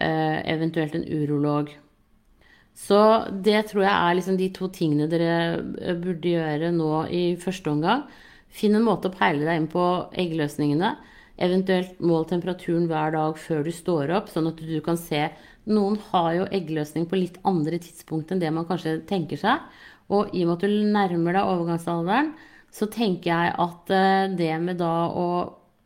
Eh, 0.00 0.38
eventuelt 0.50 0.94
en 0.98 1.06
urolog. 1.06 1.70
Så 2.74 2.98
det 3.44 3.66
tror 3.70 3.84
jeg 3.84 3.92
er 3.92 4.16
liksom 4.16 4.38
de 4.38 4.48
to 4.54 4.68
tingene 4.72 5.08
dere 5.10 5.94
burde 6.00 6.32
gjøre 6.32 6.70
nå 6.74 6.90
i 7.12 7.22
første 7.38 7.70
omgang. 7.72 8.04
Finn 8.50 8.74
en 8.78 8.86
måte 8.86 9.10
å 9.10 9.14
peile 9.14 9.44
deg 9.46 9.60
inn 9.60 9.68
på 9.70 9.84
eggløsningene. 10.18 10.94
Eventuelt 11.40 12.00
mål 12.04 12.26
temperaturen 12.28 12.88
hver 12.90 13.14
dag 13.14 13.38
før 13.40 13.64
du 13.64 13.70
står 13.72 14.12
opp, 14.18 14.28
sånn 14.32 14.50
at 14.50 14.60
du 14.60 14.76
kan 14.84 14.98
se 15.00 15.28
Noen 15.70 15.98
har 16.10 16.30
jo 16.34 16.48
eggløsning 16.56 17.04
på 17.06 17.18
litt 17.20 17.36
andre 17.46 17.78
tidspunkt 17.80 18.32
enn 18.32 18.40
det 18.40 18.50
man 18.54 18.66
kanskje 18.66 18.98
tenker 19.08 19.38
seg. 19.38 19.60
Og 20.10 20.32
i 20.34 20.42
og 20.42 20.48
med 20.48 20.56
at 20.56 20.64
du 20.64 20.88
nærmer 20.96 21.36
deg 21.36 21.50
overgangsalderen, 21.52 22.32
så 22.74 22.88
tenker 22.90 23.30
jeg 23.30 23.54
at 23.64 23.92
eh, 23.94 24.32
det 24.38 24.50
med 24.62 24.80
da 24.80 24.94
å, 25.10 25.28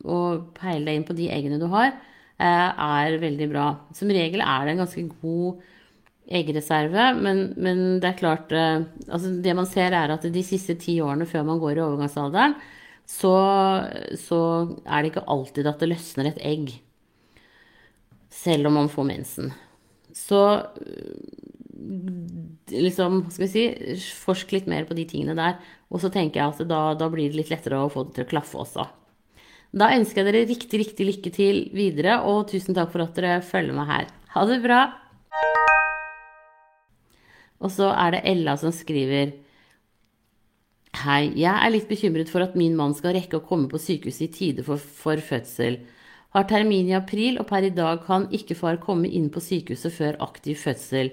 å 0.05 0.19
peile 0.57 0.87
deg 0.87 0.99
inn 0.99 1.07
på 1.07 1.17
de 1.17 1.29
eggene 1.33 1.59
du 1.61 1.67
har, 1.73 1.91
eh, 2.39 2.69
er 2.87 3.19
veldig 3.21 3.49
bra. 3.51 3.67
Som 3.97 4.13
regel 4.13 4.43
er 4.45 4.65
det 4.65 4.75
en 4.75 4.83
ganske 4.85 5.05
god 5.21 5.63
eggreserve. 6.39 7.11
Men, 7.19 7.43
men 7.57 7.83
det 8.01 8.11
er 8.11 8.19
klart 8.19 8.53
eh, 8.55 8.85
altså 9.07 9.35
Det 9.43 9.53
man 9.57 9.69
ser, 9.69 9.93
er 9.93 10.15
at 10.15 10.25
de 10.25 10.45
siste 10.45 10.77
ti 10.81 10.97
årene 11.03 11.27
før 11.29 11.45
man 11.51 11.61
går 11.61 11.77
i 11.77 11.85
overgangsalderen, 11.85 12.57
så, 13.05 13.35
så 14.17 14.39
er 14.83 15.03
det 15.03 15.11
ikke 15.11 15.27
alltid 15.29 15.69
at 15.69 15.81
det 15.81 15.91
løsner 15.91 16.31
et 16.31 16.41
egg. 16.41 16.73
Selv 18.33 18.69
om 18.69 18.77
man 18.81 18.89
får 18.91 19.07
mensen. 19.07 19.53
Så 20.15 20.41
liksom, 22.71 23.25
skal 23.29 23.45
vi 23.45 23.51
si, 23.51 23.65
forsk 24.25 24.53
litt 24.55 24.69
mer 24.71 24.87
på 24.89 24.97
de 24.97 25.05
tingene 25.09 25.37
der. 25.37 25.59
Og 25.93 26.01
så 26.01 26.11
tenker 26.13 26.41
jeg 26.41 26.53
at 26.53 26.69
da, 26.69 26.81
da, 26.97 27.09
blir 27.11 27.29
det 27.29 27.39
litt 27.39 27.53
lettere 27.53 27.83
å 27.83 27.91
få 27.93 28.07
det 28.07 28.17
til 28.17 28.27
å 28.27 28.31
klaffe 28.33 28.59
også. 28.63 28.87
Da 29.75 29.91
ønsker 29.95 30.23
jeg 30.23 30.31
dere 30.31 30.49
riktig, 30.49 30.81
riktig 30.81 31.09
lykke 31.09 31.31
til 31.35 31.63
videre, 31.75 32.21
og 32.23 32.47
tusen 32.51 32.77
takk 32.77 32.93
for 32.93 33.03
at 33.03 33.17
dere 33.17 33.41
følger 33.43 33.75
meg 33.75 33.89
her. 33.91 34.13
Ha 34.35 34.45
det 34.47 34.61
bra! 34.63 34.83
Og 37.63 37.71
så 37.71 37.89
er 37.91 38.15
det 38.15 38.25
Ella 38.29 38.55
som 38.59 38.73
skriver 38.75 39.33
Hei, 40.95 41.33
jeg 41.35 41.51
er 41.51 41.71
litt 41.73 41.89
bekymret 41.89 42.29
for 42.31 42.45
at 42.45 42.53
min 42.55 42.75
mann 42.77 42.93
skal 42.95 43.17
rekke 43.17 43.41
å 43.41 43.43
komme 43.43 43.67
på 43.67 43.79
sykehuset 43.81 44.29
i 44.29 44.31
tide 44.31 44.63
for, 44.63 44.79
for 44.79 45.19
fødsel. 45.19 45.81
Har 46.35 46.45
termin 46.47 46.87
i 46.87 46.95
april, 46.95 47.39
og 47.41 47.49
per 47.49 47.65
i 47.67 47.71
dag 47.75 48.03
kan 48.05 48.29
ikke 48.35 48.55
far 48.55 48.77
komme 48.83 49.09
inn 49.09 49.27
på 49.33 49.43
sykehuset 49.43 49.91
før 49.95 50.15
aktiv 50.23 50.59
fødsel 50.61 51.09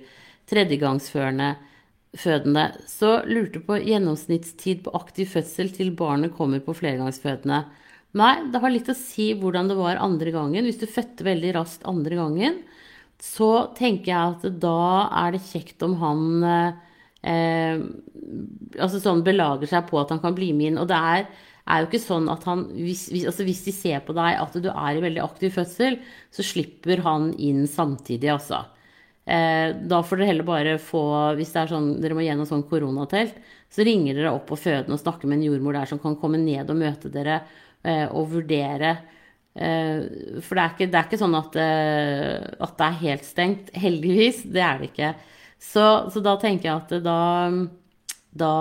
tredjegangsfødende, 0.51 2.67
så 2.93 3.11
lurte 3.27 3.63
på 3.65 3.81
gjennomsnittstid 3.81 4.85
på 4.87 4.95
aktiv 4.99 5.31
fødsel 5.33 5.73
til 5.75 5.91
barnet 5.99 6.35
kommer 6.37 6.63
på 6.63 6.77
flergangsfødende. 6.79 7.63
Nei, 8.21 8.35
det 8.53 8.61
har 8.63 8.75
litt 8.75 8.93
å 8.93 8.99
si 8.99 9.33
hvordan 9.41 9.73
det 9.73 9.79
var 9.81 10.03
andre 10.05 10.35
gangen. 10.35 10.69
Hvis 10.69 10.83
du 10.83 10.87
fødte 10.91 11.27
veldig 11.27 11.57
raskt 11.57 11.89
andre 11.89 12.21
gangen, 12.21 12.61
så 13.23 13.51
tenker 13.79 14.13
jeg 14.13 14.37
at 14.37 14.61
da 14.63 15.09
er 15.25 15.35
det 15.35 15.47
kjekt 15.49 15.83
om 15.87 15.97
han 16.03 16.23
eh, 17.23 17.79
altså 18.79 19.01
sånn 19.03 19.25
belager 19.27 19.71
seg 19.71 19.89
på 19.89 20.01
at 20.01 20.13
han 20.15 20.21
kan 20.23 20.37
bli 20.37 20.53
med 20.57 20.73
inn. 20.73 20.83
Og 20.83 20.91
det 20.91 20.99
er, 20.99 21.27
er 21.63 21.83
jo 21.83 21.91
ikke 21.91 22.03
sånn 22.03 22.29
at 22.33 22.45
han 22.49 22.67
hvis, 22.75 23.07
hvis, 23.13 23.27
altså 23.31 23.47
hvis, 23.47 23.65
de 23.69 23.75
ser 23.77 24.05
på 24.07 24.17
deg 24.17 24.39
at 24.41 24.59
du 24.59 24.69
er 24.73 24.99
i 24.99 25.05
veldig 25.05 25.25
aktiv 25.25 25.55
fødsel, 25.57 25.99
så 26.35 26.47
slipper 26.47 27.05
han 27.07 27.33
inn 27.39 27.67
samtidig, 27.71 28.33
altså. 28.35 28.65
Eh, 29.23 29.71
da 29.87 30.01
får 30.03 30.19
dere 30.19 30.33
heller 30.33 30.47
bare 30.49 30.71
få 30.83 31.01
Hvis 31.39 31.53
det 31.55 31.61
er 31.61 31.69
sånn, 31.71 31.85
dere 32.03 32.17
må 32.19 32.25
gjennom 32.25 32.49
sånn 32.49 32.65
koronatelt, 32.67 33.37
så 33.71 33.85
ringer 33.87 34.17
dere 34.19 34.33
opp 34.35 34.49
på 34.49 34.59
føden 34.59 34.91
og 34.91 34.99
snakker 34.99 35.31
med 35.31 35.39
en 35.39 35.45
jordmor 35.47 35.77
der 35.79 35.87
som 35.87 36.01
kan 36.03 36.17
komme 36.19 36.41
ned 36.43 36.71
og 36.73 36.81
møte 36.81 37.11
dere 37.13 37.39
eh, 37.87 38.09
og 38.11 38.33
vurdere. 38.35 38.97
Eh, 39.55 40.41
for 40.43 40.59
det 40.59 40.65
er, 40.65 40.75
ikke, 40.75 40.89
det 40.91 40.99
er 40.99 41.07
ikke, 41.07 41.21
sånn 41.23 41.39
at, 41.39 41.61
at, 41.61 42.75
det 42.81 42.89
er 42.89 42.99
helt 43.05 43.29
stengt. 43.29 43.71
Heldigvis. 43.79 44.43
Det 44.51 44.65
er 44.67 44.83
det 44.83 44.91
ikke. 44.91 45.13
Så, 45.63 45.85
så 46.13 46.23
da 46.25 46.35
tenker 46.43 46.69
jeg 46.69 46.75
at 46.75 46.93
da, 47.05 47.21
da 48.35 48.53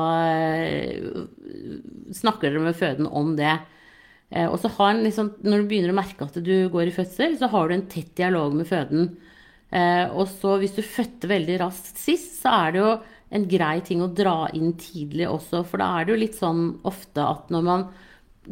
snakker 2.15 2.51
dere 2.51 2.63
med 2.67 2.77
føden 2.77 3.09
om 3.09 3.33
det. 3.39 3.55
Og 4.47 4.55
så 4.61 4.69
har 4.77 4.93
en 4.93 5.01
liksom, 5.03 5.33
når 5.43 5.63
du 5.63 5.71
begynner 5.71 5.91
å 5.91 5.97
merke 5.97 6.23
at 6.23 6.37
du 6.39 6.69
går 6.71 6.87
i 6.87 6.93
fødsel, 6.95 7.33
så 7.39 7.49
har 7.51 7.67
du 7.67 7.75
en 7.75 7.87
tett 7.91 8.13
dialog 8.15 8.53
med 8.55 8.69
føden. 8.69 9.09
Eh, 9.71 10.05
og 10.11 10.27
så 10.27 10.57
hvis 10.59 10.75
du 10.75 10.83
fødte 10.83 11.29
veldig 11.31 11.57
raskt 11.61 11.99
sist, 11.99 12.41
så 12.41 12.55
er 12.65 12.73
det 12.73 12.81
jo 12.81 12.93
en 13.31 13.45
grei 13.47 13.75
ting 13.87 14.01
å 14.03 14.11
dra 14.11 14.49
inn 14.57 14.73
tidlig 14.79 15.29
også. 15.31 15.63
For 15.67 15.81
da 15.81 15.91
er 15.95 16.07
det 16.07 16.13
jo 16.13 16.21
litt 16.25 16.39
sånn 16.39 16.63
ofte 16.87 17.23
at 17.23 17.51
når 17.53 17.67
man 17.67 17.85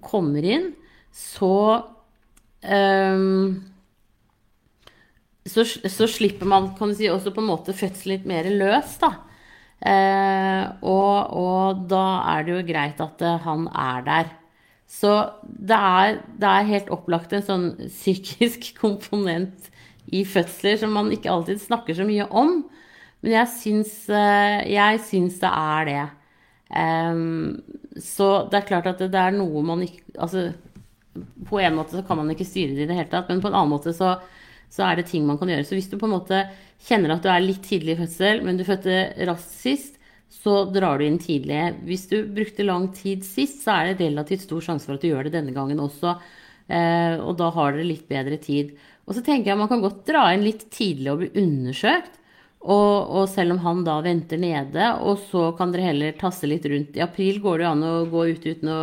kommer 0.05 0.45
inn, 0.45 0.71
så 1.11 1.55
um, 2.63 3.57
så, 5.49 5.65
så, 5.65 6.07
slipper 6.09 6.49
man 6.49 6.71
kan 6.77 6.91
du 6.91 6.97
si, 6.97 7.09
også 7.11 7.33
på 7.33 7.41
en 7.43 7.49
måte 7.49 7.75
fødselen 7.75 8.17
litt 8.17 8.29
mer 8.29 8.49
løs, 8.53 8.97
da. 9.01 9.13
Eh, 9.79 10.63
og, 10.83 11.35
og, 11.39 11.85
da 11.91 12.03
er 12.33 12.45
det 12.45 12.55
jo 12.55 12.67
greit 12.67 12.99
at 13.03 13.23
uh, 13.23 13.37
han 13.45 13.67
er 13.71 14.05
der. 14.07 14.33
Så 14.89 15.13
det 15.43 15.77
er, 15.77 16.19
det 16.41 16.49
er 16.49 16.71
helt 16.71 16.91
opplagt 16.93 17.33
en 17.35 17.45
sånn 17.45 17.67
psykisk 17.99 18.71
komponent 18.79 19.69
i 20.09 20.23
fødsler 20.25 20.79
som 20.81 20.95
man 20.95 21.11
ikke 21.13 21.31
alltid 21.31 21.61
snakker 21.61 21.97
så 21.97 22.07
mye 22.07 22.25
om. 22.29 22.63
Men 23.21 23.35
jeg 23.35 23.51
syns, 23.55 23.93
eh, 24.09 24.63
jeg 24.71 25.03
syns 25.05 25.41
det 25.41 25.51
er 25.51 25.89
det. 25.89 26.07
Um, 26.69 27.59
så 27.97 28.45
det 28.49 28.59
er 28.59 28.67
klart 28.67 28.87
at 28.89 28.99
det, 29.01 29.09
det, 29.13 29.21
er 29.21 29.33
noe 29.33 29.63
man 29.65 29.79
ikke 29.81 30.03
Altså 30.21 30.51
på 31.49 31.57
en 31.57 31.73
måte 31.73 31.95
så 31.97 32.03
kan 32.05 32.19
man 32.19 32.29
ikke 32.29 32.45
styre 32.45 32.75
det 32.75 32.83
i 32.83 32.89
det 32.91 32.97
hele 32.99 33.09
tatt, 33.09 33.31
men 33.31 33.41
på 33.41 33.49
en 33.49 33.57
annen 33.57 33.71
måte 33.73 33.93
så, 33.95 34.11
så, 34.69 34.85
er 34.85 34.99
det 34.99 35.09
ting 35.09 35.25
man 35.27 35.39
kan 35.39 35.51
gjøre. 35.51 35.65
Så 35.67 35.77
hvis 35.77 35.89
du 35.91 35.97
på 35.99 36.07
en 36.07 36.15
måte 36.17 36.43
kjenner 36.87 37.15
at 37.15 37.25
du 37.25 37.29
er 37.31 37.43
litt 37.43 37.63
tidlig 37.65 37.95
i 37.95 38.01
fødsel, 38.03 38.43
men 38.45 38.59
du 38.59 38.65
fødte 38.67 38.99
raskt 39.29 39.55
sist, 39.63 39.97
så 40.29 40.61
drar 40.69 40.99
du 40.99 41.07
inn 41.07 41.17
tidlig. 41.21 41.63
Hvis 41.87 42.05
du 42.11 42.21
brukte 42.29 42.67
lang 42.67 42.91
tid 42.95 43.25
sist, 43.25 43.63
så 43.65 43.79
er 43.79 43.89
det 43.89 44.05
relativt 44.05 44.45
stor 44.45 44.61
sjanse 44.63 44.85
for 44.85 44.99
at 44.99 45.03
du 45.03 45.09
gjør 45.09 45.27
det 45.27 45.33
denne 45.39 45.55
gangen 45.55 45.81
også. 45.81 46.15
Uh, 46.69 47.15
og 47.25 47.33
da 47.39 47.49
har 47.55 47.73
dere 47.73 47.87
litt 47.89 48.05
bedre 48.09 48.37
tid. 48.41 48.75
Og 49.09 49.17
så 49.17 49.23
tenker 49.25 49.51
jeg 49.51 49.57
man 49.57 49.71
kan 49.71 49.81
godt 49.81 50.03
dra 50.05 50.27
inn 50.35 50.45
litt 50.45 50.67
tidlig 50.69 51.09
og 51.11 51.23
bli 51.23 51.31
undersøkt. 51.41 52.19
Og, 52.59 52.95
og, 53.15 53.23
selv 53.31 53.55
om 53.55 53.61
han 53.63 53.85
da 53.87 54.01
venter 54.03 54.39
nede, 54.39 54.89
og 55.07 55.21
så 55.29 55.45
kan 55.55 55.71
dere 55.71 55.93
heller 55.93 56.17
tasse 56.19 56.47
litt 56.49 56.65
rundt. 56.67 56.97
I 56.99 57.05
april 57.05 57.39
går 57.41 57.61
det 57.61 57.65
jo 57.65 57.69
an 57.71 57.85
å 57.87 57.93
gå 58.11 58.25
ut 58.33 58.47
uten 58.49 58.71
å, 58.73 58.81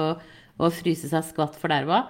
å 0.56 0.70
fryse 0.72 1.10
seg 1.10 1.26
skvatt 1.28 1.58
forderva. 1.60 2.06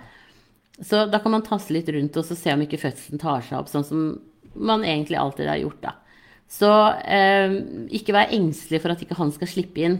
Så 0.84 1.06
da 1.08 1.20
kan 1.22 1.32
man 1.32 1.44
tasse 1.46 1.72
litt 1.72 1.88
rundt 1.88 2.16
og 2.20 2.26
se 2.28 2.52
om 2.52 2.64
ikke 2.64 2.80
fødselen 2.80 3.20
tar 3.20 3.44
seg 3.44 3.60
opp, 3.60 3.70
sånn 3.72 3.86
som 3.86 4.02
man 4.56 4.84
egentlig 4.84 5.16
alltid 5.20 5.48
har 5.48 5.60
gjort. 5.62 5.80
da. 5.84 5.94
Så 6.52 6.70
eh, 7.02 7.56
ikke 7.96 8.14
vær 8.16 8.34
engstelig 8.34 8.82
for 8.82 8.92
at 8.92 9.02
ikke 9.02 9.18
han 9.18 9.32
skal 9.34 9.50
slippe 9.50 9.86
inn. 9.86 9.96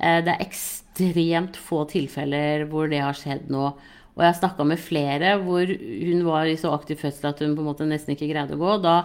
Eh, 0.00 0.22
det 0.24 0.32
er 0.32 0.46
ekstremt 0.46 1.58
få 1.60 1.84
tilfeller 1.90 2.66
hvor 2.70 2.90
det 2.92 3.02
har 3.04 3.16
skjedd 3.16 3.52
nå. 3.52 3.68
Og 4.16 4.24
jeg 4.24 4.32
har 4.32 4.38
snakka 4.38 4.64
med 4.64 4.80
flere 4.80 5.34
hvor 5.42 5.68
hun 5.68 6.24
var 6.24 6.48
i 6.48 6.56
så 6.56 6.72
aktiv 6.72 7.02
fødsel 7.02 7.28
at 7.30 7.42
hun 7.44 7.52
på 7.52 7.60
en 7.60 7.68
måte 7.68 7.88
nesten 7.88 8.16
ikke 8.16 8.30
greide 8.30 8.56
å 8.56 8.62
gå. 8.62 8.78
Da, 8.80 9.02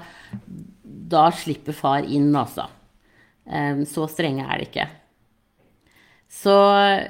da 1.12 1.26
slipper 1.36 1.76
far 1.76 2.08
inn, 2.08 2.32
altså. 2.32 2.70
Så 3.92 4.06
strenge 4.08 4.46
er 4.48 4.62
det 4.62 4.70
ikke. 4.70 4.86
Så, 6.32 6.54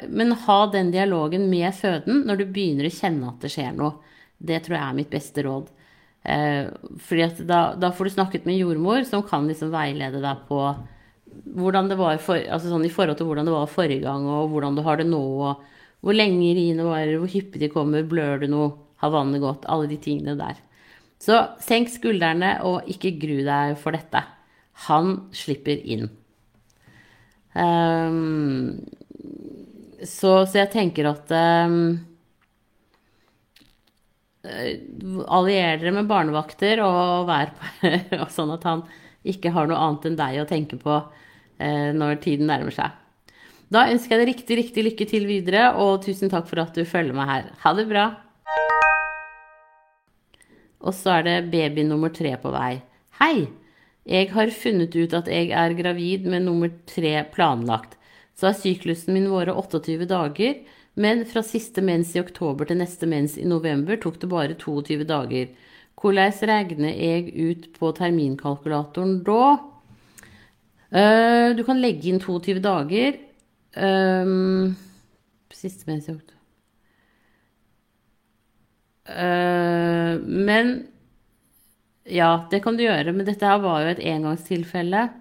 men 0.10 0.34
ha 0.48 0.60
den 0.74 0.90
dialogen 0.94 1.46
med 1.52 1.76
føden 1.78 2.24
når 2.26 2.42
du 2.42 2.48
begynner 2.50 2.88
å 2.90 2.94
kjenne 2.94 3.30
at 3.30 3.44
det 3.44 3.52
skjer 3.54 3.76
noe. 3.78 4.00
Det 4.42 4.58
tror 4.66 4.78
jeg 4.78 4.84
er 4.88 4.98
mitt 4.98 5.12
beste 5.14 5.44
råd. 5.46 5.68
Eh, 6.24 6.72
fordi 7.06 7.46
da, 7.46 7.62
da, 7.78 7.92
får 7.94 8.10
du 8.10 8.16
snakket 8.16 8.48
med 8.50 8.58
jordmor, 8.58 9.06
som 9.06 9.22
kan 9.26 9.46
liksom 9.50 9.70
veilede 9.74 10.22
deg 10.24 10.48
på 10.50 10.62
hvordan 11.56 11.88
det 11.88 11.98
var 12.00 12.18
for, 12.22 12.42
altså 12.42 12.74
sånn 12.74 12.86
i 12.86 12.92
forhold 12.92 13.20
til 13.20 13.30
hvordan 13.30 13.48
det 13.48 13.54
var 13.54 13.70
forrige 13.72 14.04
gang, 14.04 14.26
og 14.28 14.50
hvordan 14.52 14.76
du 14.76 14.84
har 14.86 15.00
det 15.00 15.08
nå. 15.08 15.22
og 15.22 15.62
hvor 16.02 16.18
lenge 16.18 16.56
riene 16.58 16.86
varer, 16.86 17.20
hvor 17.22 17.30
hyppig 17.30 17.62
de 17.62 17.70
kommer, 17.70 18.06
blør 18.10 18.42
du 18.42 18.48
noe, 18.50 18.74
har 19.02 19.14
vannet 19.14 19.42
gått? 19.42 19.68
Alle 19.70 19.90
de 19.90 20.00
tingene 20.02 20.34
der. 20.38 20.58
Så 21.22 21.38
senk 21.62 21.92
skuldrene 21.94 22.56
og 22.66 22.90
ikke 22.90 23.14
gru 23.22 23.44
deg 23.46 23.76
for 23.82 23.94
dette. 23.94 24.24
Han 24.88 25.14
slipper 25.38 25.78
inn. 25.78 26.10
Um, 27.54 28.82
så, 30.02 30.32
så, 30.46 30.56
jeg 30.58 30.72
tenker 30.74 31.10
at 31.12 31.30
um, 31.36 32.00
Allier 34.42 35.78
dere 35.78 35.94
med 35.94 36.10
barnevakter 36.10 36.82
og 36.86 37.28
vær 37.30 37.54
på, 37.54 37.92
sånn 38.38 38.54
at 38.56 38.66
han 38.66 38.86
ikke 39.22 39.54
har 39.54 39.70
noe 39.70 39.78
annet 39.78 40.10
enn 40.10 40.18
deg 40.18 40.42
å 40.42 40.50
tenke 40.50 40.80
på 40.82 40.98
uh, 40.98 41.90
når 41.94 42.22
tiden 42.24 42.50
nærmer 42.50 42.74
seg. 42.74 42.98
Da 43.72 43.86
ønsker 43.88 44.18
jeg 44.18 44.26
deg 44.26 44.34
riktig, 44.34 44.58
riktig 44.60 44.84
lykke 44.84 45.08
til 45.08 45.30
videre, 45.30 45.70
og 45.80 46.02
tusen 46.04 46.32
takk 46.32 46.50
for 46.50 46.60
at 46.64 46.76
du 46.76 46.84
følger 46.84 47.16
meg 47.16 47.30
her. 47.30 47.48
Ha 47.62 47.72
det 47.78 47.88
bra. 47.88 48.10
Og 50.82 50.96
så 50.98 51.20
er 51.20 51.28
det 51.28 51.38
baby 51.54 51.86
nummer 51.88 52.12
tre 52.12 52.34
på 52.42 52.52
vei. 52.52 52.82
Hei! 53.22 53.48
Jeg 54.10 54.32
har 54.34 54.50
funnet 54.50 54.96
ut 54.98 55.14
at 55.14 55.28
jeg 55.30 55.52
er 55.54 55.76
gravid 55.78 56.26
med 56.28 56.48
nummer 56.48 56.72
tre 56.90 57.20
planlagt. 57.32 58.00
Så 58.42 58.50
har 58.50 58.56
syklusen 58.58 59.14
min 59.14 59.28
vært 59.30 59.54
28 59.54 60.08
dager, 60.10 60.56
men 60.98 61.20
fra 61.30 61.44
siste 61.46 61.84
mens 61.86 62.16
i 62.16 62.24
oktober 62.24 62.66
til 62.66 62.80
neste 62.80 63.06
mens 63.06 63.36
i 63.38 63.46
november 63.46 64.00
tok 64.02 64.18
det 64.24 64.30
bare 64.32 64.56
22 64.58 65.06
dager. 65.06 65.52
Hvordan 66.02 66.34
regner 66.50 66.96
jeg 66.98 67.30
ut 67.38 67.68
på 67.76 67.92
terminkalkulatoren 68.00 69.20
da? 69.28 69.46
Uh, 70.90 71.54
du 71.54 71.62
kan 71.70 71.86
legge 71.86 72.10
inn 72.10 72.18
22 72.18 72.58
dager. 72.66 73.22
Um, 73.78 74.74
siste 75.54 75.86
mens 75.86 76.10
i 76.10 76.16
oktober 76.16 76.42
uh, 79.06 80.18
Men 80.20 80.74
Ja, 82.10 82.48
det 82.50 82.64
kan 82.66 82.74
du 82.74 82.88
gjøre. 82.88 83.14
Men 83.14 83.30
dette 83.30 83.46
her 83.46 83.62
var 83.62 83.86
jo 83.86 83.94
et 83.94 84.02
engangstilfelle. 84.02 85.12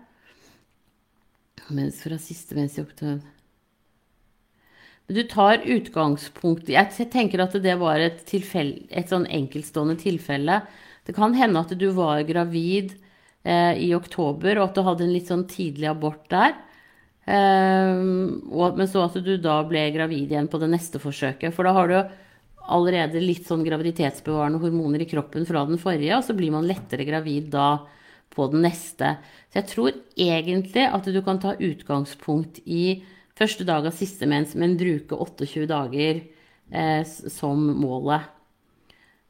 Mens 1.71 2.01
fra 2.03 2.19
siste 2.19 2.57
mens 2.59 2.79
jeg 2.79 2.89
åkte 2.89 3.21
du 5.11 5.23
tar 5.27 5.65
utgangspunkt 5.67 6.69
Jeg 6.71 7.09
tenker 7.11 7.43
at 7.43 7.57
det 7.63 7.77
var 7.81 7.99
et, 7.99 8.23
et 8.31 9.11
sånn 9.11 9.27
enkeltstående 9.27 9.97
tilfelle. 9.99 10.61
Det 11.03 11.17
kan 11.17 11.35
hende 11.35 11.63
at 11.65 11.75
du 11.75 11.89
var 11.97 12.23
gravid 12.29 12.95
eh, 13.43 13.75
i 13.75 13.91
oktober, 13.97 14.61
og 14.61 14.69
at 14.69 14.79
du 14.79 14.85
hadde 14.87 15.07
en 15.09 15.15
litt 15.15 15.31
sånn 15.31 15.47
tidlig 15.51 15.89
abort 15.91 16.29
der. 16.31 16.55
Eh, 17.27 17.91
men 17.99 18.91
så 18.91 19.07
at 19.09 19.19
du 19.19 19.35
da 19.43 19.61
ble 19.67 19.89
gravid 19.97 20.31
igjen 20.31 20.51
på 20.51 20.61
det 20.63 20.71
neste 20.71 21.03
forsøket. 21.03 21.57
For 21.57 21.67
da 21.67 21.75
har 21.75 21.91
du 21.91 21.99
allerede 22.71 23.23
litt 23.25 23.49
sånn 23.51 23.67
graviditetsbevarende 23.67 24.61
hormoner 24.63 25.03
i 25.03 25.11
kroppen 25.11 25.49
fra 25.49 25.65
den 25.67 25.81
forrige, 25.81 26.21
og 26.21 26.27
så 26.27 26.37
blir 26.39 26.55
man 26.55 26.69
lettere 26.71 27.09
gravid 27.09 27.51
da 27.51 27.73
på 28.35 28.47
den 28.53 28.65
neste. 28.67 29.17
Så 29.51 29.61
jeg 29.61 29.71
tror 29.71 29.95
egentlig 30.17 30.87
at 30.87 31.09
du 31.09 31.21
kan 31.27 31.41
ta 31.43 31.57
utgangspunkt 31.59 32.61
i 32.65 33.03
første 33.39 33.65
dag 33.67 33.87
av 33.89 33.97
siste 33.97 34.29
mens, 34.29 34.55
men 34.59 34.79
bruke 34.81 35.17
28 35.17 35.67
dager 35.71 36.21
eh, 36.71 37.03
som 37.07 37.63
målet. 37.81 38.29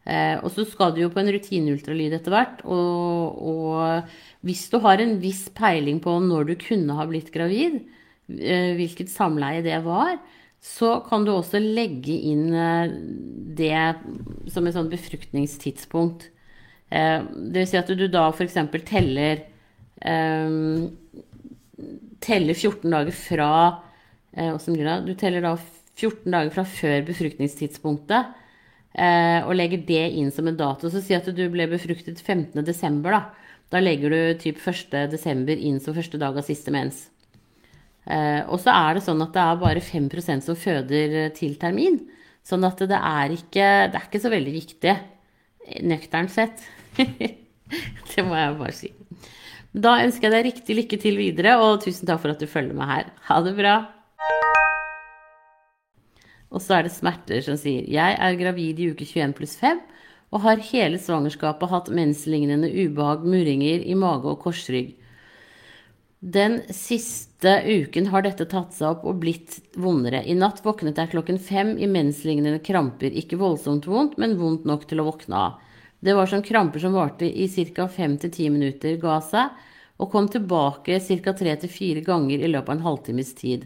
Eh, 0.08 0.40
og 0.40 0.48
så 0.54 0.64
skal 0.64 0.94
du 0.94 1.02
jo 1.02 1.10
på 1.12 1.20
en 1.22 1.30
rutineultralyd 1.34 2.16
etter 2.16 2.34
hvert. 2.34 2.64
Og, 2.64 3.40
og, 3.52 4.10
hvis 4.46 4.66
du 4.72 4.78
har 4.84 5.02
en 5.02 5.18
viss 5.22 5.46
peiling 5.54 6.00
på 6.02 6.16
når 6.24 6.50
du 6.50 6.54
kunne 6.60 6.96
ha 6.98 7.06
blitt 7.08 7.32
gravid, 7.34 7.80
eh, 8.32 8.72
hvilket 8.78 9.12
samleie 9.12 9.64
det 9.66 9.78
var, 9.86 10.16
så 10.60 10.98
kan 11.06 11.24
du 11.24 11.32
også 11.32 11.60
legge 11.62 12.16
inn 12.32 12.50
eh, 12.52 12.92
det 13.56 14.50
som 14.52 14.66
et 14.66 14.76
sånn 14.76 14.92
befruktningstidspunkt. 14.92 16.28
Eh, 16.90 17.20
det 17.22 17.62
vil 17.62 17.68
si 17.70 17.78
at 17.80 17.92
du 17.94 18.06
da 18.10 18.26
f.eks. 18.32 18.58
teller 18.88 19.44
eh, 20.02 20.56
teller 22.20 22.58
14 22.58 22.90
dager 22.90 23.16
fra 23.16 23.52
Du 24.30 25.14
teller 25.18 25.42
da 25.42 25.54
14 25.56 26.30
dager 26.30 26.50
fra 26.54 26.64
før 26.68 27.00
befruktningstidspunktet 27.08 28.36
og 29.46 29.52
legger 29.54 29.82
det 29.86 30.04
inn 30.18 30.30
som 30.34 30.48
en 30.50 30.58
dato. 30.58 30.90
Så 30.90 31.00
si 31.02 31.14
at 31.14 31.26
du 31.34 31.42
ble 31.50 31.66
befruktet 31.70 32.18
15.12. 32.18 33.00
Da. 33.06 33.20
da 33.70 33.82
legger 33.82 34.10
du 34.10 34.38
typ 34.38 34.58
1.12. 34.58 35.50
inn 35.56 35.78
som 35.82 35.94
første 35.94 36.18
dag 36.18 36.38
av 36.38 36.46
siste 36.46 36.74
mens. 36.74 37.08
Eh, 38.08 38.42
og 38.48 38.60
så 38.62 38.72
er 38.72 38.96
det 38.96 39.04
sånn 39.04 39.20
at 39.22 39.34
det 39.34 39.42
er 39.44 39.60
bare 39.60 39.84
5% 39.84 40.46
som 40.46 40.58
føder 40.58 41.16
eh, 41.26 41.32
til 41.36 41.56
termin. 41.60 42.00
Sånn 42.46 42.64
at 42.66 42.80
det 42.80 42.96
er 42.96 43.34
ikke, 43.34 43.66
det 43.92 43.98
er 43.98 44.06
ikke 44.06 44.22
så 44.22 44.32
veldig 44.32 44.54
viktig, 44.54 44.94
nøkternt 45.82 46.32
sett. 46.34 46.64
det 46.96 48.24
må 48.26 48.36
jeg 48.38 48.58
bare 48.58 48.76
si. 48.76 48.92
Da 49.70 50.00
ønsker 50.02 50.26
jeg 50.26 50.34
deg 50.34 50.46
riktig 50.48 50.76
lykke 50.80 50.98
til 50.98 51.18
videre, 51.20 51.54
og 51.62 51.82
tusen 51.84 52.08
takk 52.08 52.22
for 52.24 52.34
at 52.34 52.42
du 52.42 52.50
følger 52.50 52.74
meg 52.76 52.90
her. 52.90 53.10
Ha 53.28 53.38
det 53.46 53.54
bra. 53.58 53.76
Og 56.50 56.58
så 56.58 56.80
er 56.80 56.86
det 56.86 56.96
smerter 56.96 57.44
som 57.46 57.54
sier 57.60 57.86
Jeg 57.86 58.16
er 58.18 58.38
gravid 58.38 58.80
i 58.82 58.88
uke 58.90 59.06
21 59.06 59.36
pluss 59.38 59.54
5 59.60 59.78
og 60.30 60.44
har 60.44 60.62
hele 60.62 60.98
svangerskapet 61.02 61.70
hatt 61.72 61.88
menslignende 61.94 62.68
ubehag, 62.70 63.24
murringer 63.26 63.82
i 63.82 63.96
mage 63.98 64.30
og 64.30 64.38
korsrygg. 64.44 64.92
Den 66.20 66.60
siste 66.68 67.62
uken 67.64 68.10
har 68.12 68.22
dette 68.22 68.44
tatt 68.44 68.74
seg 68.76 68.90
opp 68.90 69.06
og 69.08 69.22
blitt 69.22 69.54
vondere. 69.80 70.20
I 70.28 70.34
natt 70.36 70.58
våknet 70.60 70.98
jeg 71.00 71.14
klokken 71.14 71.38
fem 71.40 71.70
i 71.80 71.88
menslignende 71.88 72.60
kramper. 72.60 73.08
Ikke 73.16 73.38
voldsomt 73.40 73.88
vondt, 73.88 74.18
men 74.20 74.36
vondt 74.36 74.66
nok 74.68 74.84
til 74.90 75.00
å 75.00 75.06
våkne 75.08 75.38
av. 75.38 75.54
Det 76.04 76.12
var 76.12 76.28
som 76.28 76.44
kramper 76.44 76.84
som 76.84 76.92
varte 76.92 77.24
i 77.24 77.48
ca. 77.48 77.88
fem 77.88 78.18
til 78.20 78.30
ti 78.30 78.50
minutter, 78.52 78.98
ga 79.00 79.16
seg, 79.24 79.48
og 79.96 80.12
kom 80.12 80.28
tilbake 80.28 81.00
ca. 81.00 81.32
tre 81.32 81.56
til 81.56 81.72
fire 81.72 82.04
ganger 82.04 82.44
i 82.44 82.52
løpet 82.52 82.68
av 82.68 82.76
en 82.76 82.84
halvtimes 82.84 83.32
tid. 83.40 83.64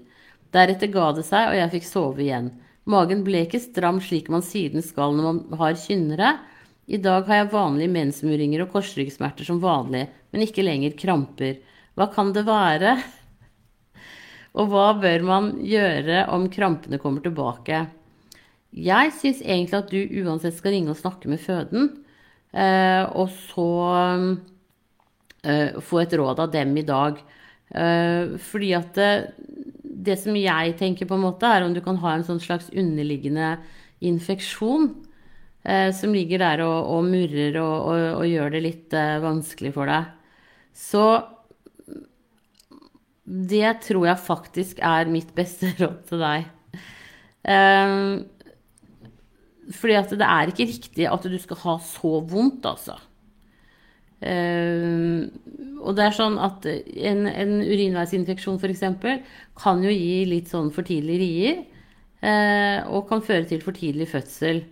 Deretter 0.55 0.95
ga 0.95 1.11
det 1.13 1.27
seg, 1.27 1.51
og 1.51 1.59
jeg 1.59 1.75
fikk 1.75 1.91
sove 1.91 2.23
igjen. 2.23 2.53
Magen 2.87 3.27
ble 3.27 3.49
ikke 3.49 3.59
stram 3.59 3.99
slik 3.99 4.31
man 4.31 4.47
siden 4.47 4.83
skal 4.83 5.11
når 5.11 5.27
man 5.27 5.59
har 5.59 5.75
kynnere. 5.75 6.37
I 6.87 7.03
dag 7.03 7.27
har 7.27 7.43
jeg 7.43 7.53
vanlige 7.59 7.91
mensmuringer 7.99 8.63
og 8.63 8.75
korsryggsmerter 8.77 9.43
som 9.43 9.59
vanlig, 9.59 10.07
men 10.31 10.47
ikke 10.47 10.63
lenger 10.63 10.95
kramper. 10.95 11.57
Hva 11.95 12.09
kan 12.11 12.33
det 12.35 12.43
være? 12.47 12.97
Og 14.59 14.71
hva 14.71 14.89
bør 14.99 15.27
man 15.27 15.53
gjøre 15.67 16.25
om 16.35 16.49
krampene 16.51 16.99
kommer 17.03 17.23
tilbake? 17.23 17.85
Jeg 18.75 19.13
syns 19.15 19.43
egentlig 19.43 19.79
at 19.79 19.93
du 19.93 20.01
uansett 20.25 20.57
skal 20.57 20.75
ringe 20.75 20.91
og 20.91 20.99
snakke 20.99 21.31
med 21.31 21.43
føden, 21.43 21.91
eh, 22.51 23.03
og 23.15 23.31
så 23.31 23.69
eh, 25.47 25.79
få 25.79 26.03
et 26.03 26.15
råd 26.19 26.43
av 26.43 26.53
dem 26.55 26.75
i 26.79 26.87
dag. 26.87 27.19
Eh, 27.71 28.35
fordi 28.43 28.73
at 28.79 28.99
det, 28.99 29.11
det, 29.83 30.19
som 30.23 30.39
jeg 30.39 30.75
tenker 30.79 31.11
på 31.11 31.19
en 31.19 31.27
måte, 31.29 31.47
er 31.47 31.67
om 31.67 31.75
du 31.75 31.83
kan 31.83 31.99
ha 32.03 32.17
en 32.17 32.27
sånn 32.27 32.43
slags 32.43 32.71
underliggende 32.75 33.57
infeksjon 34.05 34.91
som 35.65 36.13
ligger 36.13 36.43
der 36.43 36.61
og, 36.61 36.91
og 36.93 37.07
murrer 37.09 37.55
og, 37.57 37.87
og, 37.89 38.03
og, 38.19 38.25
gjør 38.29 38.51
det 38.53 38.61
litt 38.61 38.97
vanskelig 39.23 39.71
for 39.73 39.89
deg. 39.89 40.11
Så 40.77 41.05
det 43.25 43.71
tror 43.87 44.07
jeg 44.11 44.27
faktisk 44.27 44.83
er 44.85 45.11
mitt 45.11 45.33
beste 45.37 45.73
råd 45.81 45.99
til 46.11 46.23
deg. 46.25 46.47
Um, 47.45 48.25
fordi 49.73 49.97
at 49.97 50.13
det 50.13 50.29
er 50.29 50.53
ikke 50.53 50.69
riktig 50.69 51.09
at 51.09 51.27
du 51.29 51.37
skal 51.41 51.61
ha 51.65 51.75
så 51.85 52.19
vondt, 52.29 52.67
altså. 52.69 52.99
Um, 54.25 55.29
og 55.85 55.97
det 55.97 56.05
er 56.07 56.17
sånn 56.17 56.37
at 56.41 56.65
en, 56.69 57.27
en 57.29 57.59
urinveisinfeksjon 57.61 58.57
f.eks. 58.57 58.85
kan 59.61 59.85
jo 59.85 59.93
gi 59.93 60.25
litt 60.29 60.53
sånn 60.53 60.71
for 60.73 60.87
tidlig 60.87 61.21
rier. 61.21 61.63
Uh, 62.25 62.81
og 62.97 63.09
kan 63.11 63.25
føre 63.25 63.45
til 63.49 63.61
for 63.65 63.77
tidlig 63.77 64.09
fødsel. 64.13 64.63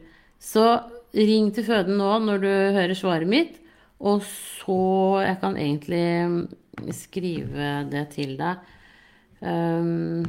Så 0.41 0.65
ring 1.12 1.51
til 1.53 1.67
føden 1.67 1.99
nå 2.01 2.15
når 2.25 2.41
du 2.41 2.53
hører 2.77 2.97
svaret 2.97 3.29
mitt. 3.29 3.59
Og 4.03 4.25
så 4.27 5.23
Jeg 5.23 5.37
kan 5.41 5.57
egentlig 5.57 6.49
skrive 6.97 7.75
det 7.92 8.09
til 8.16 8.35
deg. 8.40 8.73
Um, 9.42 10.23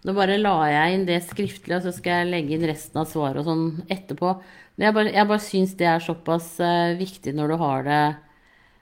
nå 0.00 0.14
bare 0.16 0.38
la 0.40 0.54
jeg 0.70 0.96
inn 0.96 1.06
det 1.08 1.20
skriftlig, 1.26 1.76
og 1.76 1.84
så 1.84 1.92
skal 1.92 2.22
jeg 2.22 2.30
legge 2.30 2.56
inn 2.56 2.66
resten 2.68 3.02
av 3.02 3.08
svaret 3.10 3.42
og 3.42 3.48
sånn 3.48 3.64
etterpå. 3.92 4.34
Men 4.76 4.86
jeg 4.88 4.96
bare, 4.96 5.14
jeg 5.16 5.30
bare 5.32 5.44
syns 5.44 5.74
det 5.80 5.88
er 5.90 6.04
såpass 6.04 6.54
uh, 6.64 6.96
viktig 7.00 7.36
når 7.36 7.54
du 7.54 7.64
det 7.88 8.02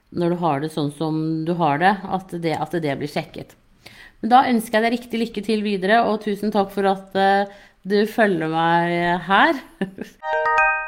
når 0.09 0.31
du 0.33 0.37
har 0.41 0.61
det 0.63 0.71
sånn 0.73 0.89
som 0.97 1.17
du 1.45 1.51
har 1.59 1.77
det, 1.77 1.91
at 2.01 2.31
det, 2.41 2.55
at 2.57 2.71
det 2.81 2.95
blir 2.97 3.11
sjekket. 3.11 3.53
Men 4.23 4.31
da 4.31 4.39
ønsker 4.49 4.79
jeg 4.79 4.85
deg 4.87 4.95
riktig 4.95 5.21
lykke 5.21 5.43
til 5.45 5.61
videre, 5.61 6.01
og 6.07 6.23
tusen 6.23 6.51
takk 6.55 6.73
for 6.73 6.89
at 6.89 7.13
uh, 7.19 7.61
du 7.85 8.01
følger 8.09 8.49
meg 8.51 9.27
her. 9.29 9.63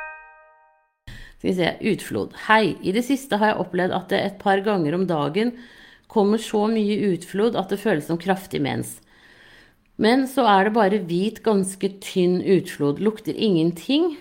Skal 1.41 1.55
vi 1.55 1.57
se 1.57 1.69
Utflod. 1.89 2.33
Hei. 2.45 2.75
I 2.85 2.91
det 2.93 3.01
siste 3.07 3.39
har 3.41 3.49
jeg 3.49 3.61
opplevd 3.63 3.93
at 3.97 4.11
det 4.13 4.17
et 4.21 4.35
par 4.37 4.59
ganger 4.61 4.93
om 4.93 5.07
dagen 5.09 5.55
kommer 6.11 6.37
så 6.37 6.67
mye 6.69 6.99
utflod 7.15 7.57
at 7.57 7.73
det 7.73 7.79
føles 7.81 8.05
som 8.05 8.19
kraftig 8.21 8.61
mens. 8.61 8.99
Men 9.97 10.27
så 10.29 10.45
er 10.45 10.67
det 10.67 10.75
bare 10.75 10.99
hvit, 11.01 11.41
ganske 11.41 11.89
tynn 12.05 12.43
utflod. 12.45 13.01
Lukter 13.01 13.33
ingenting. 13.33 14.19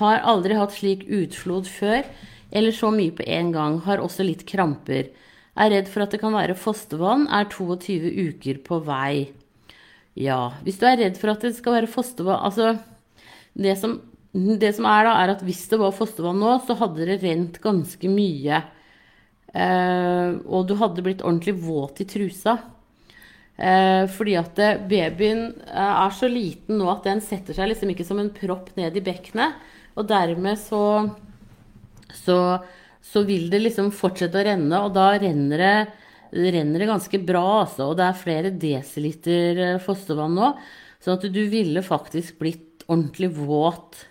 Har 0.00 0.18
aldri 0.26 0.58
hatt 0.58 0.74
slik 0.74 1.06
utflod 1.06 1.70
før, 1.70 2.02
eller 2.50 2.74
så 2.74 2.90
mye 2.90 3.14
på 3.14 3.22
en 3.38 3.54
gang. 3.54 3.78
Har 3.86 4.02
også 4.02 4.26
litt 4.26 4.42
kramper. 4.50 5.12
Er 5.54 5.74
redd 5.76 5.86
for 5.86 6.02
at 6.02 6.10
det 6.10 6.24
kan 6.26 6.34
være 6.34 6.58
fostervann. 6.58 7.30
Er 7.30 7.46
22 7.54 8.02
uker 8.32 8.58
på 8.66 8.82
vei. 8.82 9.30
Ja, 10.18 10.58
hvis 10.66 10.82
du 10.82 10.90
er 10.90 10.98
redd 11.04 11.22
for 11.22 11.30
at 11.30 11.46
det 11.46 11.54
skal 11.54 11.78
være 11.78 11.94
fostervann 11.94 12.42
Altså, 12.42 12.80
det 13.54 13.78
som 13.78 14.00
det 14.60 14.72
som 14.76 14.86
er 14.88 15.06
da, 15.06 15.14
er 15.20 15.34
at 15.34 15.44
hvis 15.46 15.64
det 15.70 15.78
var 15.80 15.94
fostervann 15.96 16.40
nå, 16.40 16.56
så 16.66 16.76
hadde 16.78 17.06
det 17.08 17.20
rent 17.22 17.60
ganske 17.64 18.10
mye. 18.12 18.62
Eh, 19.56 20.28
og 20.44 20.66
du 20.68 20.74
hadde 20.78 21.04
blitt 21.04 21.24
ordentlig 21.24 21.56
våt 21.62 22.02
i 22.04 22.08
trusa. 22.08 22.58
Eh, 23.58 24.04
fordi 24.14 24.36
at 24.38 24.60
babyen 24.90 25.48
eh, 25.66 25.94
er 26.04 26.12
så 26.14 26.28
liten 26.30 26.78
nå 26.78 26.90
at 26.92 27.08
den 27.08 27.22
setter 27.24 27.56
seg 27.56 27.72
liksom 27.72 27.90
ikke 27.90 28.06
som 28.06 28.20
en 28.22 28.34
propp 28.34 28.70
ned 28.78 28.98
i 28.98 29.04
bekkenet. 29.04 29.56
Og 29.98 30.06
dermed 30.10 30.60
så, 30.60 30.82
så, 32.14 32.38
så 33.02 33.24
vil 33.26 33.48
det 33.50 33.64
liksom 33.64 33.90
fortsette 33.96 34.38
å 34.38 34.44
renne, 34.46 34.84
og 34.84 34.92
da 34.94 35.10
renner 35.18 35.64
det, 35.64 35.78
renner 36.38 36.84
det 36.84 36.90
ganske 36.92 37.22
bra, 37.26 37.46
altså. 37.64 37.88
Og 37.90 37.98
det 37.98 38.06
er 38.06 38.20
flere 38.20 38.54
desiliter 38.54 39.64
fostervann 39.82 40.38
nå. 40.38 40.52
Sånn 41.02 41.18
at 41.18 41.26
du 41.32 41.42
ville 41.50 41.82
faktisk 41.86 42.38
blitt 42.42 42.84
ordentlig 42.88 43.32
våt 43.36 44.04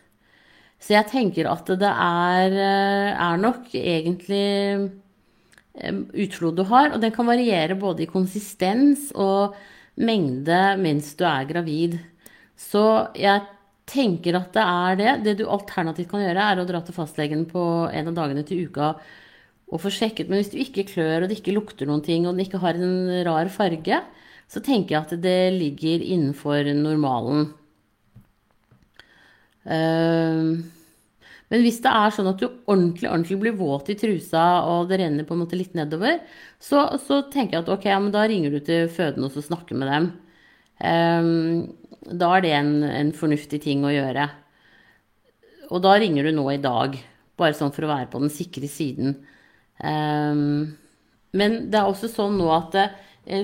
så 0.79 0.93
jeg 0.93 1.09
tenker 1.09 1.49
at 1.49 1.69
det 1.81 1.89
er, 1.89 2.53
eh, 2.53 3.11
er 3.27 3.41
nok 3.41 3.73
egentlig 3.73 4.91
utflod 5.77 6.57
du 6.57 6.63
har, 6.65 6.91
og 6.93 7.01
den 7.01 7.13
kan 7.13 7.27
variere 7.27 7.77
både 7.77 8.05
i 8.05 8.09
konsistens 8.09 9.11
og 9.13 9.55
mengde 9.97 10.57
mens 10.81 11.13
du 11.17 11.23
er 11.27 11.45
gravid. 11.49 11.99
Så 12.57 13.13
jeg 13.17 13.45
tenker 13.87 14.37
at 14.39 14.51
det 14.55 14.65
er 14.65 14.97
det. 14.99 15.13
Det 15.25 15.35
du 15.39 15.45
alternativt 15.49 16.09
kan 16.11 16.23
gjøre, 16.23 16.49
er 16.51 16.61
å 16.61 16.67
dra 16.67 16.81
til 16.85 16.97
fastlegen 16.97 17.45
på 17.49 17.63
en 17.91 18.11
av 18.11 18.17
dagene 18.17 18.45
til 18.47 18.65
uka 18.67 18.95
og 19.67 19.83
få 19.83 19.91
sjekket. 19.93 20.29
Men 20.29 20.41
hvis 20.41 20.51
du 20.53 20.59
ikke 20.61 20.87
klør, 20.93 21.23
og 21.23 21.29
det 21.29 21.39
ikke 21.41 21.55
lukter 21.55 21.89
noen 21.89 22.03
ting, 22.05 22.25
og 22.25 22.35
den 22.35 22.45
ikke 22.45 22.61
har 22.63 22.79
en 22.79 23.23
rar 23.27 23.51
farge, 23.53 24.01
så 24.47 24.63
tenker 24.63 24.95
jeg 24.95 25.01
at 25.03 25.15
det 25.23 25.39
ligger 25.57 26.03
innenfor 26.03 26.71
normalen. 26.77 27.51
Ehm, 29.67 30.71
Men 31.47 31.61
hvis 31.63 31.77
det 31.79 31.91
er 31.95 32.11
sånn 32.11 32.27
at 32.27 32.41
du 32.41 32.49
ordentlig 32.67 33.07
ordentlig 33.07 33.37
blir 33.39 33.53
våt 33.55 33.87
i 33.93 33.95
trusa, 33.95 34.65
og 34.67 34.89
det 34.89 34.97
renner 34.99 35.23
på 35.23 35.31
en 35.31 35.45
måte 35.45 35.55
litt 35.55 35.77
nedover, 35.79 36.17
så, 36.59 36.81
så 36.99 37.21
tenker 37.31 37.55
jeg 37.55 37.63
at 37.63 37.71
ok, 37.71 37.87
ja, 37.87 37.99
men 38.03 38.11
da 38.11 38.25
ringer 38.27 38.51
du 38.51 38.59
til 38.59 38.89
fødende 38.91 39.29
og 39.29 39.31
så 39.31 39.45
snakker 39.45 39.79
med 39.79 39.87
dem. 39.87 40.09
Um, 40.83 42.09
da 42.19 42.33
er 42.35 42.43
det 42.43 42.51
en, 42.57 42.73
en, 42.83 43.13
fornuftig 43.15 43.61
ting 43.63 43.85
å 43.87 43.93
gjøre. 43.93 44.27
Og 45.71 45.79
da 45.87 45.95
ringer 46.03 46.27
du 46.27 46.33
nå 46.35 46.49
i 46.51 46.59
dag, 46.59 46.99
bare 47.39 47.55
sånn 47.55 47.71
for 47.71 47.87
å 47.87 47.93
være 47.93 48.11
på 48.11 48.19
den 48.25 48.33
sikre 48.33 48.67
siden. 48.67 49.15
Um, 49.79 50.75
men 51.31 51.57
det 51.71 51.79
er 51.79 51.87
også 51.87 52.11
sånn 52.11 52.35
nå 52.41 52.51
at 52.59 52.75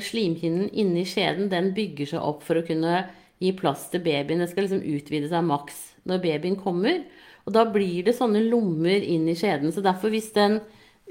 slimhinnen 0.03 0.67
inni 0.75 1.07
skjeden 1.07 1.47
den 1.51 1.71
bygger 1.75 2.17
seg 2.17 2.27
opp 2.27 2.43
for 2.43 2.59
å 2.59 2.67
kunne 2.67 3.05
gi 3.39 3.55
plass 3.55 3.87
til 3.95 4.03
babyen. 4.03 4.43
Det 4.43 4.51
skal 4.51 4.67
liksom 4.67 4.83
utvide 4.91 5.31
seg 5.31 5.47
maks 5.47 5.92
når 6.09 6.23
babyen 6.23 6.57
kommer. 6.59 7.03
Og 7.43 7.55
da 7.55 7.65
blir 7.67 8.05
det 8.07 8.15
sånne 8.17 8.43
lommer 8.47 9.03
inn 9.03 9.27
i 9.31 9.35
skjeden. 9.37 9.73
Så 9.75 9.83
derfor, 9.83 10.13
hvis 10.13 10.31
den 10.35 10.61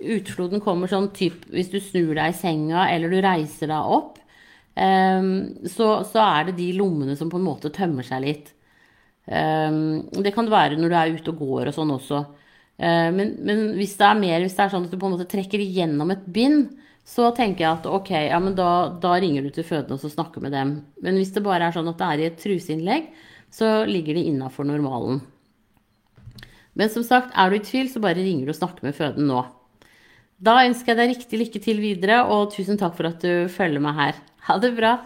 utfloden 0.02 0.62
kommer 0.64 0.90
sånn 0.90 1.10
typ 1.14 1.44
hvis 1.52 1.70
du 1.72 1.78
snur 1.82 2.14
deg 2.16 2.32
i 2.32 2.36
senga 2.36 2.88
eller 2.90 3.12
du 3.12 3.20
reiser 3.22 3.70
deg 3.70 3.94
opp, 3.96 4.18
um, 4.74 5.32
så, 5.68 5.88
så, 6.08 6.22
er 6.24 6.48
det 6.48 6.58
de 6.58 6.72
lommene 6.78 7.16
som 7.18 7.30
på 7.30 7.40
en 7.40 7.46
måte 7.46 7.72
tømmer 7.74 8.06
seg 8.06 8.24
litt. 8.24 8.52
Um, 9.26 10.08
det 10.24 10.32
kan 10.34 10.48
det 10.48 10.54
være 10.54 10.78
når 10.80 10.90
du 10.90 10.96
er 10.98 11.18
ute 11.18 11.34
og 11.34 11.42
går 11.44 11.70
og 11.70 11.76
sånn 11.76 11.92
også. 11.94 12.22
Uh, 12.80 13.10
men, 13.14 13.36
men, 13.44 13.66
hvis 13.78 13.98
det 14.00 14.08
er 14.08 14.22
mer, 14.22 14.40
hvis 14.42 14.56
det 14.56 14.64
er 14.64 14.72
sånn 14.72 14.88
at 14.88 14.94
du 14.94 14.98
på 14.98 15.10
en 15.10 15.18
måte 15.18 15.28
trekker 15.30 15.62
igjennom 15.62 16.14
et 16.14 16.24
bind, 16.32 16.72
så 17.06 17.32
tenker 17.34 17.64
jeg 17.64 17.80
at 17.80 17.86
ok, 17.90 18.10
ja, 18.30 18.38
men 18.42 18.54
da, 18.54 18.70
da 19.02 19.16
ringer 19.18 19.44
du 19.44 19.50
til 19.54 19.66
fødende 19.66 19.98
og 19.98 20.12
snakker 20.14 20.42
med 20.42 20.54
dem. 20.54 20.76
Men 21.02 21.18
hvis 21.18 21.32
det 21.34 21.42
bare 21.44 21.68
er 21.68 21.74
sånn 21.74 21.90
at 21.90 21.98
det 21.98 22.08
er 22.08 22.22
i 22.22 22.26
et 22.30 22.38
truseinnlegg, 22.38 23.08
så 23.52 23.82
ligger 23.88 24.16
de 24.16 24.26
innafor 24.30 24.64
normalen. 24.64 25.20
Men 26.72 26.88
som 26.88 27.04
sagt, 27.04 27.34
er 27.36 27.50
du 27.52 27.58
i 27.58 27.64
tvil, 27.64 27.90
så 27.92 28.00
bare 28.00 28.22
ringer 28.22 28.48
du 28.48 28.54
og 28.54 28.58
snakker 28.58 28.86
med 28.86 28.96
føden 28.96 29.28
nå. 29.28 29.42
Da 30.42 30.62
ønsker 30.64 30.92
jeg 30.92 30.98
deg 30.98 31.12
riktig 31.12 31.38
lykke 31.38 31.60
til 31.62 31.82
videre, 31.82 32.22
og 32.24 32.50
tusen 32.54 32.80
takk 32.80 32.96
for 32.96 33.12
at 33.12 33.22
du 33.22 33.50
følger 33.52 33.82
meg 33.84 33.98
her. 33.98 34.20
Ha 34.48 34.56
det 34.62 34.72
bra. 34.78 34.96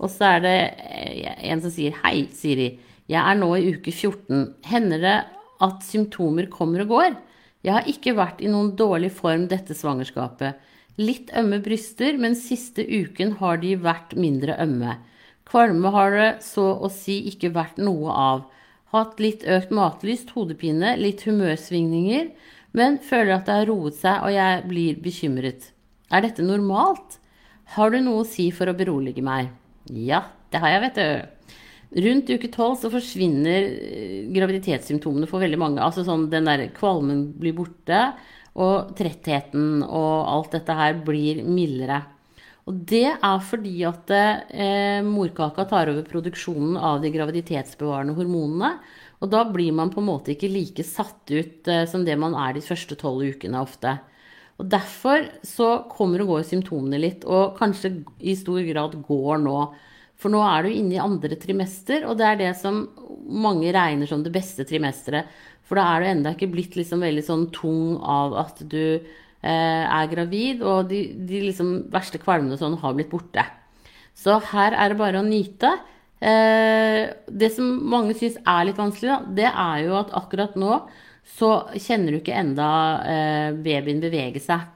Og 0.00 0.10
så 0.10 0.34
er 0.34 0.42
det 0.44 0.56
eh, 0.90 1.46
en 1.52 1.62
som 1.62 1.72
sier 1.72 1.96
Hei, 2.02 2.26
Siri. 2.34 2.72
Jeg 3.10 3.20
er 3.20 3.38
nå 3.38 3.48
i 3.56 3.70
uke 3.74 3.92
14. 3.92 4.42
Hender 4.68 5.02
det 5.04 5.16
at 5.64 5.86
symptomer 5.86 6.48
kommer 6.52 6.84
og 6.84 6.94
går? 6.94 7.14
Jeg 7.64 7.76
har 7.76 7.88
ikke 7.88 8.16
vært 8.16 8.40
i 8.40 8.48
noen 8.50 8.72
dårlig 8.76 9.10
form 9.12 9.46
dette 9.50 9.76
svangerskapet. 9.76 10.60
Litt 11.00 11.32
ømme 11.36 11.60
bryster, 11.64 12.16
men 12.20 12.36
siste 12.36 12.84
uken 12.84 13.36
har 13.40 13.60
de 13.62 13.74
vært 13.80 14.16
mindre 14.18 14.56
ømme. 14.60 14.96
Kvalme 15.50 15.90
har 15.90 16.14
det 16.14 16.30
så 16.46 16.68
å 16.78 16.90
si 16.94 17.16
ikke 17.30 17.50
vært 17.54 17.80
noe 17.82 18.14
av. 18.14 18.44
Hatt 18.94 19.18
litt 19.22 19.42
økt 19.46 19.72
matlyst, 19.74 20.30
hodepine, 20.34 20.94
litt 20.98 21.24
humørsvingninger, 21.26 22.30
men 22.78 23.00
føler 23.02 23.34
at 23.36 23.48
det 23.48 23.56
har 23.58 23.68
roet 23.70 23.98
seg 23.98 24.22
og 24.26 24.34
jeg 24.34 24.62
blir 24.70 25.00
bekymret. 25.02 25.72
Er 26.10 26.22
dette 26.26 26.46
normalt? 26.46 27.18
Har 27.74 27.90
du 27.90 27.98
noe 28.02 28.22
å 28.22 28.28
si 28.28 28.48
for 28.54 28.70
å 28.70 28.76
berolige 28.78 29.22
meg? 29.26 29.50
Ja, 29.90 30.24
det 30.50 30.62
har 30.62 30.74
jeg, 30.74 30.82
vet 30.86 30.98
du. 30.98 31.56
Rundt 32.06 32.30
uke 32.30 32.50
tolv 32.54 32.76
så 32.78 32.90
forsvinner 32.90 33.66
eh, 33.66 34.26
graviditetssymptomene 34.30 35.26
for 35.30 35.42
veldig 35.42 35.58
mange. 35.58 35.82
Altså 35.82 36.04
sånn 36.06 36.28
den 36.30 36.46
der 36.46 36.68
kvalmen 36.76 37.32
blir 37.38 37.56
borte, 37.58 38.12
og 38.60 38.94
trettheten 38.98 39.84
og 39.86 40.14
alt 40.30 40.54
dette 40.58 40.74
her 40.74 40.98
blir 41.06 41.42
mildere. 41.46 42.02
Og 42.68 42.82
det 42.90 43.06
er 43.08 43.44
fordi 43.46 43.78
at 43.88 44.10
eh, 44.12 45.00
morkaka 45.06 45.64
tar 45.70 45.90
over 45.92 46.04
produksjonen 46.06 46.76
av 46.76 47.00
de 47.02 47.12
graviditetsbevarende 47.14 48.14
hormonene. 48.18 48.74
Og 49.20 49.32
da 49.32 49.44
blir 49.48 49.72
man 49.76 49.92
på 49.92 50.00
en 50.02 50.08
måte 50.10 50.34
ikke 50.34 50.52
like 50.52 50.84
satt 50.86 51.32
ut 51.32 51.68
eh, 51.68 51.86
som 51.88 52.04
det 52.06 52.16
man 52.20 52.36
er 52.36 52.56
de 52.56 52.64
første 52.64 52.96
tolv 53.00 53.24
ukene 53.34 53.62
ofte. 53.64 53.96
Og 54.60 54.68
Derfor 54.68 55.24
så 55.46 55.70
kommer 55.88 56.20
og 56.20 56.34
går 56.34 56.48
symptomene 56.50 57.00
litt, 57.00 57.24
og 57.24 57.56
kanskje 57.56 57.94
i 58.20 58.36
stor 58.36 58.60
grad 58.68 58.98
går 59.06 59.40
nå. 59.40 59.60
For 60.20 60.32
nå 60.32 60.42
er 60.44 60.66
du 60.66 60.74
inne 60.74 60.98
i 60.98 61.00
andre 61.00 61.38
trimester, 61.40 62.04
og 62.04 62.18
det 62.20 62.26
er 62.28 62.40
det 62.42 62.50
som 62.60 62.82
mange 63.24 63.72
regner 63.72 64.10
som 64.10 64.20
det 64.24 64.34
beste 64.34 64.66
trimesteret. 64.68 65.32
For 65.64 65.80
da 65.80 65.86
er 65.94 66.02
du 66.02 66.10
enda 66.10 66.34
ikke 66.34 66.50
blitt 66.52 66.76
liksom 66.76 67.00
veldig 67.00 67.24
sånn 67.24 67.46
tung 67.56 67.96
av 68.02 68.36
at 68.42 68.60
du 68.68 69.00
er 69.48 70.10
gravid, 70.10 70.60
og 70.60 70.90
de, 70.90 70.98
de 71.28 71.38
liksom 71.46 71.70
verste 71.92 72.20
kvalmene 72.20 72.58
sånn 72.60 72.78
har 72.82 72.96
blitt 72.96 73.12
borte. 73.12 73.46
Så 74.16 74.36
her 74.50 74.76
er 74.76 74.92
det 74.92 74.98
bare 75.00 75.22
å 75.22 75.26
nyte. 75.26 75.70
Eh, 76.20 77.06
det 77.32 77.48
som 77.54 77.70
mange 77.88 78.16
syns 78.18 78.36
er 78.42 78.66
litt 78.68 78.80
vanskelig, 78.80 79.08
da, 79.08 79.36
det 79.38 79.48
er 79.48 79.86
jo 79.86 79.96
at 80.00 80.12
akkurat 80.18 80.58
nå 80.60 80.82
så 81.30 81.54
kjenner 81.78 82.12
du 82.12 82.20
ikke 82.20 82.36
enda 82.36 82.68
eh, 83.06 83.56
babyen 83.64 84.02
bevege 84.02 84.42
seg. 84.42 84.68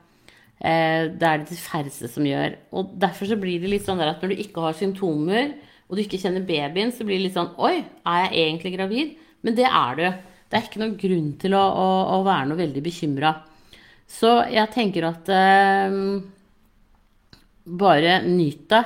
det 0.64 1.26
er 1.28 1.40
det 1.42 1.50
de 1.50 1.58
færreste 1.60 2.08
som 2.08 2.24
gjør. 2.24 2.54
Og 2.72 2.94
derfor 3.00 3.28
så 3.28 3.36
blir 3.36 3.60
det 3.60 3.68
litt 3.68 3.84
sånn 3.84 4.00
at 4.00 4.22
når 4.22 4.32
du 4.32 4.42
ikke 4.46 4.64
har 4.64 4.76
symptomer, 4.78 5.50
og 5.88 5.98
du 5.98 6.04
ikke 6.04 6.20
kjenner 6.22 6.46
babyen, 6.46 6.92
så 6.94 7.04
blir 7.04 7.18
det 7.18 7.26
litt 7.26 7.36
sånn 7.36 7.52
Oi, 7.60 7.82
er 8.08 8.22
jeg 8.24 8.46
egentlig 8.46 8.72
gravid? 8.78 9.10
Men 9.44 9.58
det 9.58 9.66
er 9.68 9.98
du. 9.98 10.06
Det 10.48 10.56
er 10.56 10.68
ikke 10.68 10.80
noen 10.80 10.96
grunn 11.00 11.28
til 11.42 11.56
å, 11.58 11.60
å, 11.60 11.88
å 12.16 12.22
være 12.24 12.48
noe 12.48 12.60
veldig 12.60 12.84
bekymra. 12.84 13.34
Så 14.10 14.30
jeg 14.52 14.70
tenker 14.74 15.08
at 15.08 15.28
eh, 15.32 15.96
bare 17.64 18.20
nyt 18.26 18.68
det. 18.72 18.84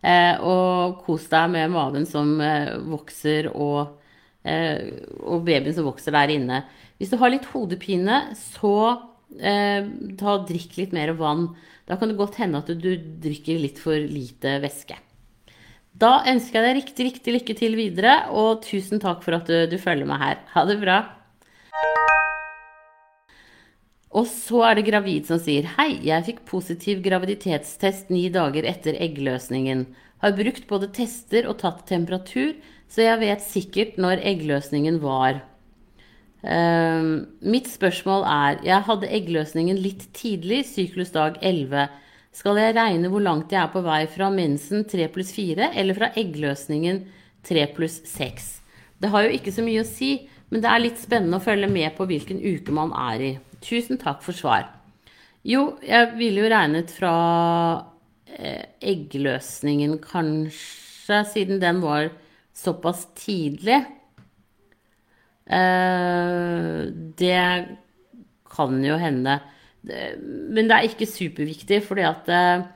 Eh, 0.00 0.40
og 0.40 1.02
kos 1.04 1.26
deg 1.28 1.50
med 1.52 1.72
maven 1.74 2.06
som 2.08 2.38
eh, 2.40 2.72
vokser, 2.88 3.50
og, 3.52 3.98
eh, 4.48 4.96
og, 5.20 5.42
babyen 5.44 5.76
som 5.76 5.88
vokser 5.90 6.16
der 6.16 6.32
inne. 6.38 6.62
Hvis 6.96 7.12
du 7.12 7.18
har 7.20 7.32
litt 7.32 7.48
hodepine, 7.52 8.22
så 8.38 8.74
eh, 9.36 9.84
ta 10.20 10.38
drikk 10.48 10.78
litt 10.80 10.96
mer 10.96 11.12
vann. 11.18 11.50
Da 11.88 11.98
kan 12.00 12.08
det 12.08 12.20
godt 12.20 12.40
hende 12.40 12.62
at 12.62 12.72
du, 12.72 12.80
du 12.80 13.20
drikker 13.20 13.60
litt 13.60 13.80
for 13.82 13.98
lite 13.98 14.56
væske. 14.64 14.96
Da 16.00 16.20
ønsker 16.30 16.60
jeg 16.60 16.64
deg 16.68 16.78
riktig, 16.78 17.06
riktig 17.10 17.34
lykke 17.34 17.56
til 17.58 17.76
videre, 17.76 18.14
og 18.32 18.62
tusen 18.64 19.02
takk 19.02 19.24
for 19.26 19.36
at 19.36 19.50
du, 19.50 19.66
du 19.68 19.76
følger 19.80 20.08
meg 20.08 20.22
her. 20.22 20.44
Ha 20.54 20.64
det 20.68 20.80
bra. 20.80 21.02
Og 24.10 24.26
så 24.26 24.64
er 24.66 24.78
det 24.78 24.88
gravid 24.88 25.28
som 25.28 25.38
sier 25.38 25.68
Hei, 25.76 25.92
jeg 26.02 26.26
fikk 26.26 26.40
positiv 26.48 27.02
graviditetstest 27.04 28.10
ni 28.10 28.24
dager 28.34 28.66
etter 28.66 28.98
eggløsningen. 28.98 29.84
Har 30.20 30.34
brukt 30.36 30.66
både 30.68 30.90
tester 30.96 31.46
og 31.48 31.60
tatt 31.62 31.84
temperatur, 31.88 32.56
så 32.90 33.06
jeg 33.06 33.20
vet 33.20 33.44
sikkert 33.44 34.00
når 34.02 34.24
eggløsningen 34.32 34.98
var. 35.04 35.44
Uh, 36.40 37.28
mitt 37.44 37.68
spørsmål 37.68 38.24
er 38.24 38.62
Jeg 38.64 38.86
hadde 38.86 39.10
eggløsningen 39.12 39.78
litt 39.78 40.06
tidlig, 40.16 40.64
syklusdag 40.72 41.38
11. 41.44 41.86
Skal 42.34 42.58
jeg 42.58 42.74
regne 42.78 43.10
hvor 43.12 43.22
langt 43.22 43.52
jeg 43.52 43.60
er 43.62 43.70
på 43.70 43.82
vei 43.84 44.04
fra 44.10 44.30
mensen 44.32 44.86
3 44.90 45.06
pluss 45.14 45.30
4 45.36 45.70
eller 45.78 45.98
fra 45.98 46.10
eggløsningen 46.18 47.04
3 47.46 47.68
pluss 47.76 48.00
6? 48.10 48.50
Det 49.00 49.12
har 49.12 49.26
jo 49.26 49.38
ikke 49.38 49.54
så 49.54 49.62
mye 49.66 49.84
å 49.84 49.88
si, 49.88 50.10
men 50.50 50.64
det 50.64 50.70
er 50.72 50.82
litt 50.82 50.98
spennende 50.98 51.38
å 51.38 51.44
følge 51.44 51.70
med 51.70 51.94
på 51.94 52.08
hvilken 52.10 52.42
uke 52.42 52.74
man 52.74 52.90
er 53.12 53.26
i. 53.28 53.32
Tusen 53.60 54.00
takk 54.00 54.22
for 54.24 54.36
svar. 54.36 54.68
Jo, 55.44 55.76
jeg 55.84 56.12
ville 56.18 56.42
jo 56.42 56.50
regnet 56.52 56.90
fra 56.92 57.12
eh, 58.28 58.66
eggløsningen, 58.92 59.98
kanskje, 60.04 61.22
siden 61.32 61.60
den 61.62 61.80
var 61.84 62.10
såpass 62.56 63.06
tidlig. 63.16 63.78
Eh, 65.48 66.82
det 67.20 67.46
kan 68.50 68.84
jo 68.84 68.98
hende. 69.00 69.38
Men 69.80 70.68
det 70.68 70.76
er 70.76 70.88
ikke 70.90 71.08
superviktig, 71.08 71.80
for 71.88 72.00
at 72.04 72.28
eh, 72.28 72.66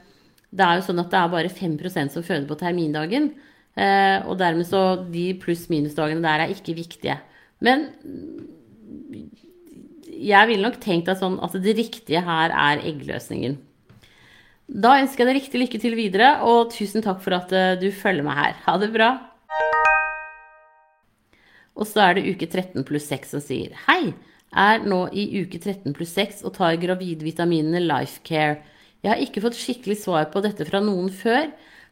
det 0.55 0.64
er 0.64 0.81
jo 0.81 0.87
sånn 0.88 1.05
at 1.05 1.12
det 1.12 1.20
er 1.20 1.35
bare 1.37 1.53
5% 1.53 2.16
som 2.16 2.25
føder 2.25 2.49
på 2.49 2.61
termindagen. 2.61 3.33
Og 3.75 4.37
dermed 4.38 4.68
så 4.68 4.81
de 5.11 5.33
pluss-minus-dagene 5.42 6.23
der 6.23 6.44
er 6.44 6.53
ikke 6.55 6.77
viktige. 6.79 7.16
Men 7.59 7.88
jeg 10.20 10.50
ville 10.50 10.66
nok 10.66 10.81
tenkt 10.83 11.11
at, 11.11 11.20
sånn, 11.20 11.38
at 11.42 11.55
det 11.62 11.77
riktige 11.79 12.22
her 12.24 12.55
er 12.55 12.83
eggløsningen. 12.87 13.57
Da 14.64 14.94
ønsker 15.03 15.24
jeg 15.24 15.29
deg 15.29 15.38
riktig 15.42 15.61
lykke 15.61 15.81
til 15.83 15.96
videre, 15.98 16.29
og 16.46 16.70
tusen 16.72 17.05
takk 17.05 17.20
for 17.24 17.37
at 17.37 17.53
eh, 17.53 17.74
du 17.81 17.90
følger 17.92 18.24
meg 18.24 18.38
her. 18.38 18.55
Ha 18.64 18.77
det 18.81 18.90
bra. 18.94 19.11
Og 21.74 21.88
så 21.90 22.07
er 22.07 22.16
det 22.16 22.29
uke 22.31 22.46
13 22.46 22.87
pluss 22.87 23.11
6 23.11 23.35
som 23.35 23.42
sier 23.42 23.74
Hei, 23.88 24.14
er 24.55 24.85
nå 24.87 25.05
i 25.12 25.27
uke 25.42 25.59
13 25.59 25.92
pluss 25.96 26.14
6 26.16 26.44
og 26.46 26.55
tar 26.57 26.79
gravidvitaminene 26.81 27.83
Lifecare. 27.83 28.61
Jeg 29.05 29.11
har 29.11 29.20
ikke 29.20 29.42
fått 29.44 29.59
skikkelig 29.59 29.98
svar 30.00 30.31
på 30.33 30.40
dette 30.44 30.64
fra 30.68 30.81
noen 30.81 31.11
før, 31.12 31.50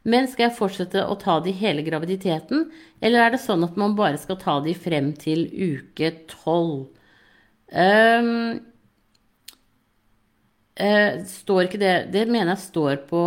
men 0.09 0.27
skal 0.31 0.49
jeg 0.49 0.57
fortsette 0.57 1.03
å 1.05 1.19
ta 1.21 1.37
de 1.43 1.53
hele 1.55 1.85
graviditeten, 1.85 2.71
eller 3.03 3.27
er 3.27 3.35
det 3.35 3.43
sånn 3.43 3.67
at 3.67 3.77
man 3.79 3.99
bare 3.99 4.19
skal 4.23 4.39
ta 4.41 4.57
de 4.65 4.73
frem 4.75 5.13
til 5.19 5.45
uke 5.51 6.15
12? 6.31 7.02
Um, 7.73 8.61
uh, 10.77 11.23
står 11.25 11.67
ikke 11.67 11.81
det 11.81 11.93
Det 12.13 12.27
mener 12.29 12.53
jeg 12.53 12.65
står 12.67 12.99
på 13.09 13.23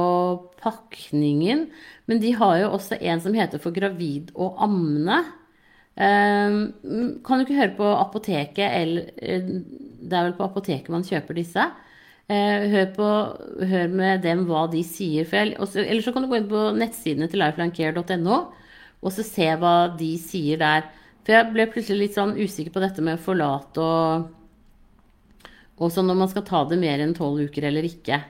pakningen. 0.61 1.67
Men 2.05 2.21
de 2.21 2.33
har 2.37 2.59
jo 2.61 2.73
også 2.77 2.99
en 3.01 3.23
som 3.23 3.33
heter 3.33 3.61
for 3.61 3.73
gravid 3.75 4.31
og 4.35 4.61
ammende. 4.65 5.23
Um, 5.95 7.17
kan 7.25 7.39
du 7.39 7.45
ikke 7.45 7.57
høre 7.61 7.75
på 7.77 7.87
apoteket, 7.87 8.67
eller 8.67 9.09
eh, 9.15 9.45
Det 10.05 10.13
er 10.13 10.25
vel 10.27 10.35
på 10.37 10.43
apoteket 10.43 10.91
man 10.93 11.05
kjøper 11.07 11.37
disse. 11.37 11.65
Uh, 12.25 12.65
hør, 12.73 12.85
på, 12.93 13.09
hør 13.69 13.89
med 13.93 14.21
dem 14.25 14.45
hva 14.49 14.65
de 14.69 14.83
sier. 14.85 15.29
Eller 15.33 16.01
så 16.01 16.13
kan 16.13 16.25
du 16.25 16.29
gå 16.29 16.41
inn 16.41 16.51
på 16.51 16.69
nettsidene 16.77 17.29
til 17.31 17.41
lifelandcare.no 17.41 18.43
og 19.05 19.13
så 19.13 19.25
se 19.25 19.47
hva 19.61 19.75
de 19.99 20.15
sier 20.21 20.59
der. 20.61 20.87
For 21.25 21.33
jeg 21.33 21.51
ble 21.53 21.65
plutselig 21.73 22.03
litt 22.03 22.17
sånn 22.17 22.35
usikker 22.37 22.73
på 22.75 22.83
dette 22.83 23.03
med 23.05 23.21
forlat 23.21 23.81
og 23.81 24.33
og 25.75 25.91
sånn 25.91 26.07
om 26.07 26.21
man 26.23 26.29
skal 26.31 26.45
ta 26.47 26.61
det 26.69 26.77
mer 26.79 27.01
enn 27.03 27.15
tolv 27.15 27.41
uker 27.49 27.65
eller 27.67 27.83
ikke. 27.83 28.21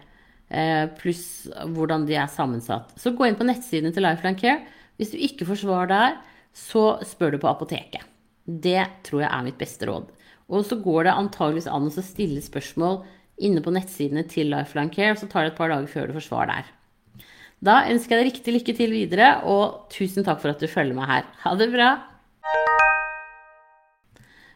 Eh, 0.49 0.87
pluss 0.97 1.45
hvordan 1.75 2.07
de 2.07 2.17
er 2.17 2.31
sammensatt. 2.31 2.95
Så 2.97 3.13
gå 3.13 3.27
inn 3.27 3.37
på 3.37 3.45
nettsidene 3.45 3.93
til 3.93 4.05
Lifeline 4.05 4.39
Care. 4.39 4.63
Hvis 4.97 5.11
du 5.13 5.19
ikke 5.21 5.47
får 5.49 5.61
svar 5.61 5.91
der, 5.91 6.17
så 6.55 6.95
spør 7.05 7.35
du 7.35 7.41
på 7.43 7.51
apoteket. 7.51 8.05
Det 8.45 8.81
tror 9.05 9.25
jeg 9.25 9.29
er 9.31 9.45
mitt 9.45 9.59
beste 9.61 9.89
råd. 9.89 10.09
Og 10.49 10.65
så 10.65 10.77
går 10.81 11.07
det 11.07 11.17
antageligvis 11.17 11.69
an 11.69 11.89
å 11.89 12.05
stille 12.05 12.41
spørsmål 12.45 13.03
inne 13.45 13.61
på 13.61 13.73
nettsidene 13.75 14.23
til 14.31 14.49
Lifeline 14.53 14.93
Care, 14.93 15.17
så 15.19 15.27
tar 15.27 15.45
det 15.45 15.53
et 15.53 15.59
par 15.59 15.73
dager 15.73 15.91
før 15.91 16.07
du 16.07 16.17
får 16.17 16.27
svar 16.29 16.49
der. 16.49 16.69
Da 17.65 17.81
ønsker 17.89 18.15
jeg 18.15 18.21
deg 18.21 18.31
riktig 18.31 18.55
lykke 18.55 18.77
til 18.77 18.95
videre, 18.95 19.29
og 19.49 19.89
tusen 19.91 20.25
takk 20.25 20.41
for 20.43 20.53
at 20.53 20.61
du 20.61 20.69
følger 20.71 20.95
meg 20.97 21.11
her. 21.11 21.29
Ha 21.43 21.55
det 21.59 21.71
bra! 21.73 21.95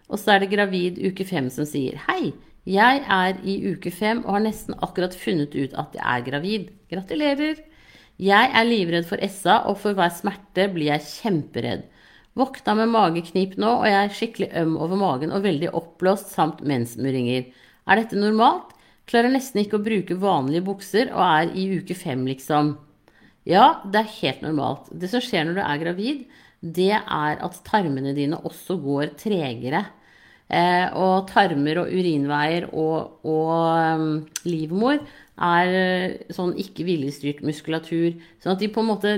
Og 0.10 0.20
så 0.20 0.36
er 0.36 0.44
det 0.44 0.52
gravid 0.54 1.00
uke 1.06 1.26
fem 1.28 1.50
som 1.54 1.68
sier 1.70 2.00
hei. 2.08 2.34
Jeg 2.70 3.04
er 3.06 3.38
i 3.48 3.56
uke 3.72 3.92
fem 3.94 4.24
og 4.26 4.36
har 4.36 4.44
nesten 4.44 4.78
akkurat 4.84 5.16
funnet 5.18 5.56
ut 5.56 5.76
at 5.78 5.96
jeg 5.96 6.06
er 6.06 6.26
gravid. 6.26 6.72
Gratulerer! 6.92 7.62
Jeg 8.20 8.52
er 8.52 8.66
livredd 8.68 9.06
for 9.08 9.22
SA, 9.32 9.62
og 9.72 9.78
for 9.80 9.96
hver 9.96 10.12
smerte 10.12 10.66
blir 10.74 10.90
jeg 10.92 11.06
kjemperedd. 11.08 11.86
Våkna 12.36 12.76
med 12.82 12.92
mageknip 12.92 13.56
nå, 13.60 13.70
og 13.80 13.88
jeg 13.88 14.00
er 14.00 14.14
skikkelig 14.16 14.50
øm 14.60 14.76
over 14.76 15.00
magen 15.00 15.32
og 15.36 15.46
veldig 15.46 15.72
oppblåst 15.78 16.34
samt 16.36 16.60
mensmuringer. 16.68 17.48
Er 17.88 18.02
dette 18.02 18.20
normalt? 18.20 18.76
Klarer 19.10 19.32
nesten 19.34 19.64
ikke 19.64 19.80
å 19.80 19.86
bruke 19.86 20.20
vanlige 20.20 20.66
bukser 20.68 21.14
og 21.16 21.24
er 21.26 21.56
i 21.58 21.66
uke 21.80 21.96
fem, 21.98 22.28
liksom. 22.28 22.76
Ja, 23.50 23.80
det 23.88 24.04
er 24.04 24.14
helt 24.20 24.44
normalt. 24.46 24.92
Det 24.92 25.10
som 25.10 25.24
skjer 25.24 25.48
når 25.48 25.58
du 25.58 25.64
er 25.64 25.82
gravid, 25.82 26.26
det 26.60 26.92
er 27.00 27.40
at 27.40 27.62
tarmene 27.66 28.14
dine 28.18 28.38
også 28.46 28.78
går 28.84 29.16
tregere. 29.20 29.86
Eh, 30.50 30.88
og 30.98 31.28
tarmer 31.30 31.78
og 31.84 31.92
urinveier 31.94 32.72
og, 32.74 33.20
og 33.22 34.00
um, 34.02 34.06
livmor 34.50 34.98
er 34.98 35.74
eh, 35.78 36.16
sånn 36.34 36.56
ikke 36.58 36.88
viljestyrt 36.88 37.44
muskulatur. 37.46 38.16
Sånn 38.42 38.56
at 38.56 38.64
de 38.64 38.72
på 38.74 38.82
en 38.82 38.90
måte 38.90 39.14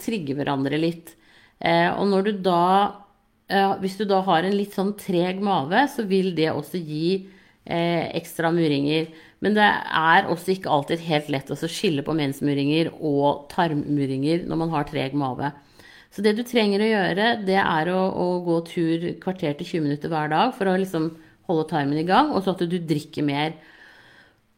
trigger 0.00 0.38
hverandre 0.38 0.80
litt. 0.80 1.12
Eh, 1.60 1.90
og 1.92 2.08
når 2.08 2.28
du 2.30 2.32
da 2.48 2.64
Hvis 3.82 3.98
du 3.98 4.06
da 4.08 4.22
har 4.24 4.46
en 4.48 4.54
litt 4.56 4.72
sånn 4.72 4.94
treg 4.96 5.42
mage, 5.44 5.82
så 5.92 6.06
vil 6.08 6.30
det 6.32 6.46
også 6.48 6.78
gi 6.80 7.26
ekstra 7.68 8.48
muringer. 8.54 9.10
Men 9.44 9.58
det 9.58 9.66
er 9.66 10.30
også 10.30 10.54
ikke 10.54 10.70
alltid 10.72 11.02
helt 11.04 11.28
lett 11.28 11.50
å 11.52 11.58
skille 11.60 12.00
på 12.06 12.14
mensmuringer 12.16 12.94
og 12.96 13.50
tarmmuringer 13.52 14.46
når 14.48 14.60
man 14.62 14.72
har 14.72 14.88
treg 14.88 15.12
mage. 15.12 15.50
Så 16.12 16.24
det 16.24 16.34
du 16.36 16.42
trenger 16.44 16.82
å 16.84 16.90
gjøre, 16.90 17.28
det 17.46 17.58
er 17.58 17.90
å, 17.92 18.00
å 18.12 18.26
gå 18.44 18.58
tur 18.68 19.04
kvarter 19.22 19.54
til 19.58 19.68
20 19.78 19.86
minutter 19.86 20.12
hver 20.12 20.32
dag 20.32 20.52
for 20.56 20.68
å 20.68 20.76
liksom 20.76 21.12
holde 21.48 21.68
tarmen 21.70 22.00
i 22.00 22.08
gang, 22.08 22.30
og 22.32 22.44
så 22.44 22.52
at 22.52 22.64
du 22.68 22.76
drikker 22.76 23.24
mer. 23.24 23.54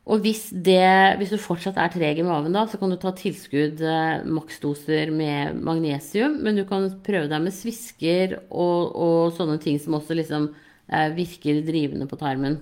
Og 0.04 0.20
hvis, 0.20 0.50
det, 0.52 1.16
hvis 1.16 1.30
du 1.32 1.38
fortsatt 1.40 1.78
er 1.80 1.92
treg 1.94 2.18
i 2.20 2.26
maven, 2.26 2.52
da, 2.52 2.66
så 2.68 2.76
kan 2.76 2.90
du 2.92 2.98
ta 3.00 3.14
tilskudd, 3.16 3.80
eh, 3.80 4.26
maksdoser 4.28 5.12
med 5.14 5.62
magnesium. 5.64 6.36
Men 6.44 6.58
du 6.58 6.66
kan 6.68 6.90
prøve 7.06 7.30
deg 7.30 7.46
med 7.46 7.56
svisker 7.56 8.36
og, 8.50 8.92
og 8.92 9.32
sånne 9.38 9.56
ting 9.62 9.78
som 9.80 9.96
også 9.96 10.18
liksom 10.18 10.50
eh, 10.90 11.08
virker 11.16 11.62
drivende 11.64 12.08
på 12.10 12.20
tarmen. 12.20 12.58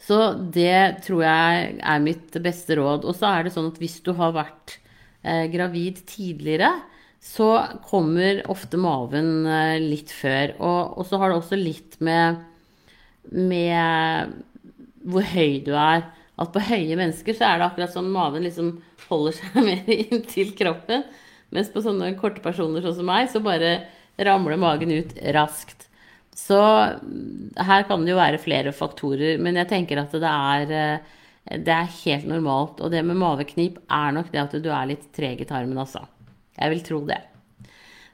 Så 0.00 0.20
det 0.54 1.02
tror 1.04 1.24
jeg 1.26 1.74
er 1.82 2.06
mitt 2.06 2.38
beste 2.38 2.78
råd. 2.78 3.02
Og 3.10 3.18
så 3.18 3.32
er 3.34 3.48
det 3.48 3.56
sånn 3.56 3.72
at 3.72 3.82
hvis 3.82 3.98
du 4.06 4.14
har 4.20 4.36
vært 4.36 4.78
eh, 5.26 5.48
gravid 5.50 6.04
tidligere, 6.06 6.70
så 7.20 7.48
kommer 7.84 8.40
ofte 8.50 8.80
maven 8.80 9.44
eh, 9.44 9.76
litt 9.82 10.12
før. 10.14 10.54
Og, 10.58 10.96
og, 10.98 11.04
så 11.08 11.20
har 11.20 11.30
det 11.30 11.40
også 11.40 11.58
litt 11.60 11.98
med, 12.04 12.40
med 13.28 14.32
hvor 15.04 15.26
høy 15.34 15.60
du 15.66 15.74
er. 15.76 16.06
At 16.40 16.54
på 16.54 16.62
høye 16.64 16.96
mennesker 16.96 17.36
så 17.36 17.50
er 17.50 17.60
det 17.60 17.68
akkurat 17.68 17.92
som 17.92 18.08
maven 18.12 18.46
liksom 18.48 18.78
holder 19.10 19.36
seg 19.36 19.60
mer 19.68 19.92
inntil 19.92 20.54
kroppen. 20.56 21.04
Mens 21.52 21.70
på 21.72 21.82
sånne 21.84 22.14
korte 22.18 22.42
personer 22.44 22.84
sånn 22.84 23.00
som 23.02 23.08
meg, 23.10 23.28
så 23.28 23.42
bare 23.44 23.82
ramler 24.20 24.60
magen 24.60 24.92
ut 24.94 25.12
raskt. 25.36 25.88
Så 26.36 26.56
mm, 26.56 27.58
her 27.58 27.84
kan 27.88 28.04
det 28.06 28.14
jo 28.14 28.20
være 28.20 28.40
flere 28.40 28.72
faktorer, 28.72 29.40
men 29.42 29.58
jeg 29.60 29.68
tenker 29.68 30.00
at 30.00 30.14
det 30.14 30.30
er, 30.30 30.72
eh, 30.78 31.58
det 31.58 31.74
er 31.74 31.98
helt 32.04 32.30
normalt. 32.30 32.80
Og 32.80 32.94
det 32.94 33.04
med 33.04 33.20
maveknip 33.20 33.76
er 33.90 34.16
nok 34.16 34.32
det 34.32 34.44
at 34.46 34.56
du 34.62 34.70
er 34.72 34.88
litt 34.94 35.10
treg 35.16 35.42
i 35.42 35.48
tarmen, 35.48 35.82
altså. 35.84 36.06
Jeg 36.60 36.74
vil 36.74 36.82
tro 36.86 37.00
det. 37.08 37.20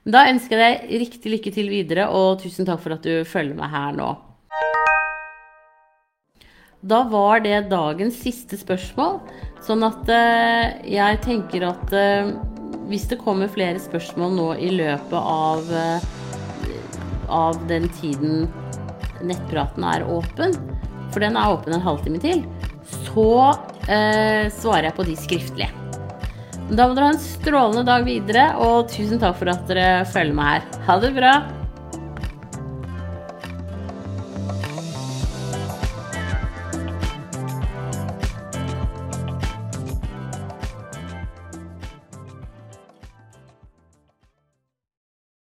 Da 0.07 0.29
ønsker 0.31 0.61
jeg 0.61 0.79
deg 0.87 1.01
riktig 1.03 1.33
lykke 1.33 1.51
til 1.55 1.71
videre, 1.73 2.07
og 2.15 2.39
tusen 2.39 2.67
takk 2.69 2.79
for 2.85 2.95
at 2.95 3.03
du 3.03 3.27
følger 3.27 3.59
meg 3.59 3.73
her 3.73 3.97
nå. 3.97 4.13
Da 6.87 7.01
var 7.11 7.41
det 7.43 7.65
dagens 7.73 8.19
siste 8.23 8.59
spørsmål. 8.61 9.19
Sånn 9.67 9.83
at 9.83 10.07
uh, 10.07 10.77
jeg 10.87 11.19
tenker 11.25 11.67
at 11.67 11.95
uh, 11.97 12.31
hvis 12.87 13.09
det 13.11 13.19
kommer 13.19 13.51
flere 13.51 13.81
spørsmål 13.83 14.37
nå 14.37 14.47
i 14.63 14.71
løpet 14.77 15.17
av, 15.19 15.73
uh, 15.73 16.77
av 17.27 17.59
den 17.67 17.89
tiden 17.99 18.47
nettpraten 19.27 19.89
er 19.91 20.07
åpen, 20.07 20.55
for 21.11 21.25
den 21.25 21.41
er 21.41 21.57
åpen 21.57 21.75
en 21.75 21.83
halvtime 21.83 22.21
til, 22.23 22.45
så 23.07 23.55
svarer 23.87 24.89
jeg 24.89 24.97
på 24.99 25.07
de 25.07 25.15
skriftlige. 25.19 25.86
Da 26.67 26.89
må 26.89 26.97
dere 26.97 27.13
ha 27.13 27.15
en 27.15 27.23
strålende 27.23 27.85
dag 27.87 28.03
videre, 28.07 28.49
og 28.59 28.89
tusen 28.91 29.23
takk 29.23 29.39
for 29.39 29.53
at 29.53 29.69
dere 29.71 30.03
følger 30.11 30.35
meg 30.35 30.57
her. 30.57 30.83
Ha 30.89 30.99
det 31.05 31.13
bra! 31.15 31.37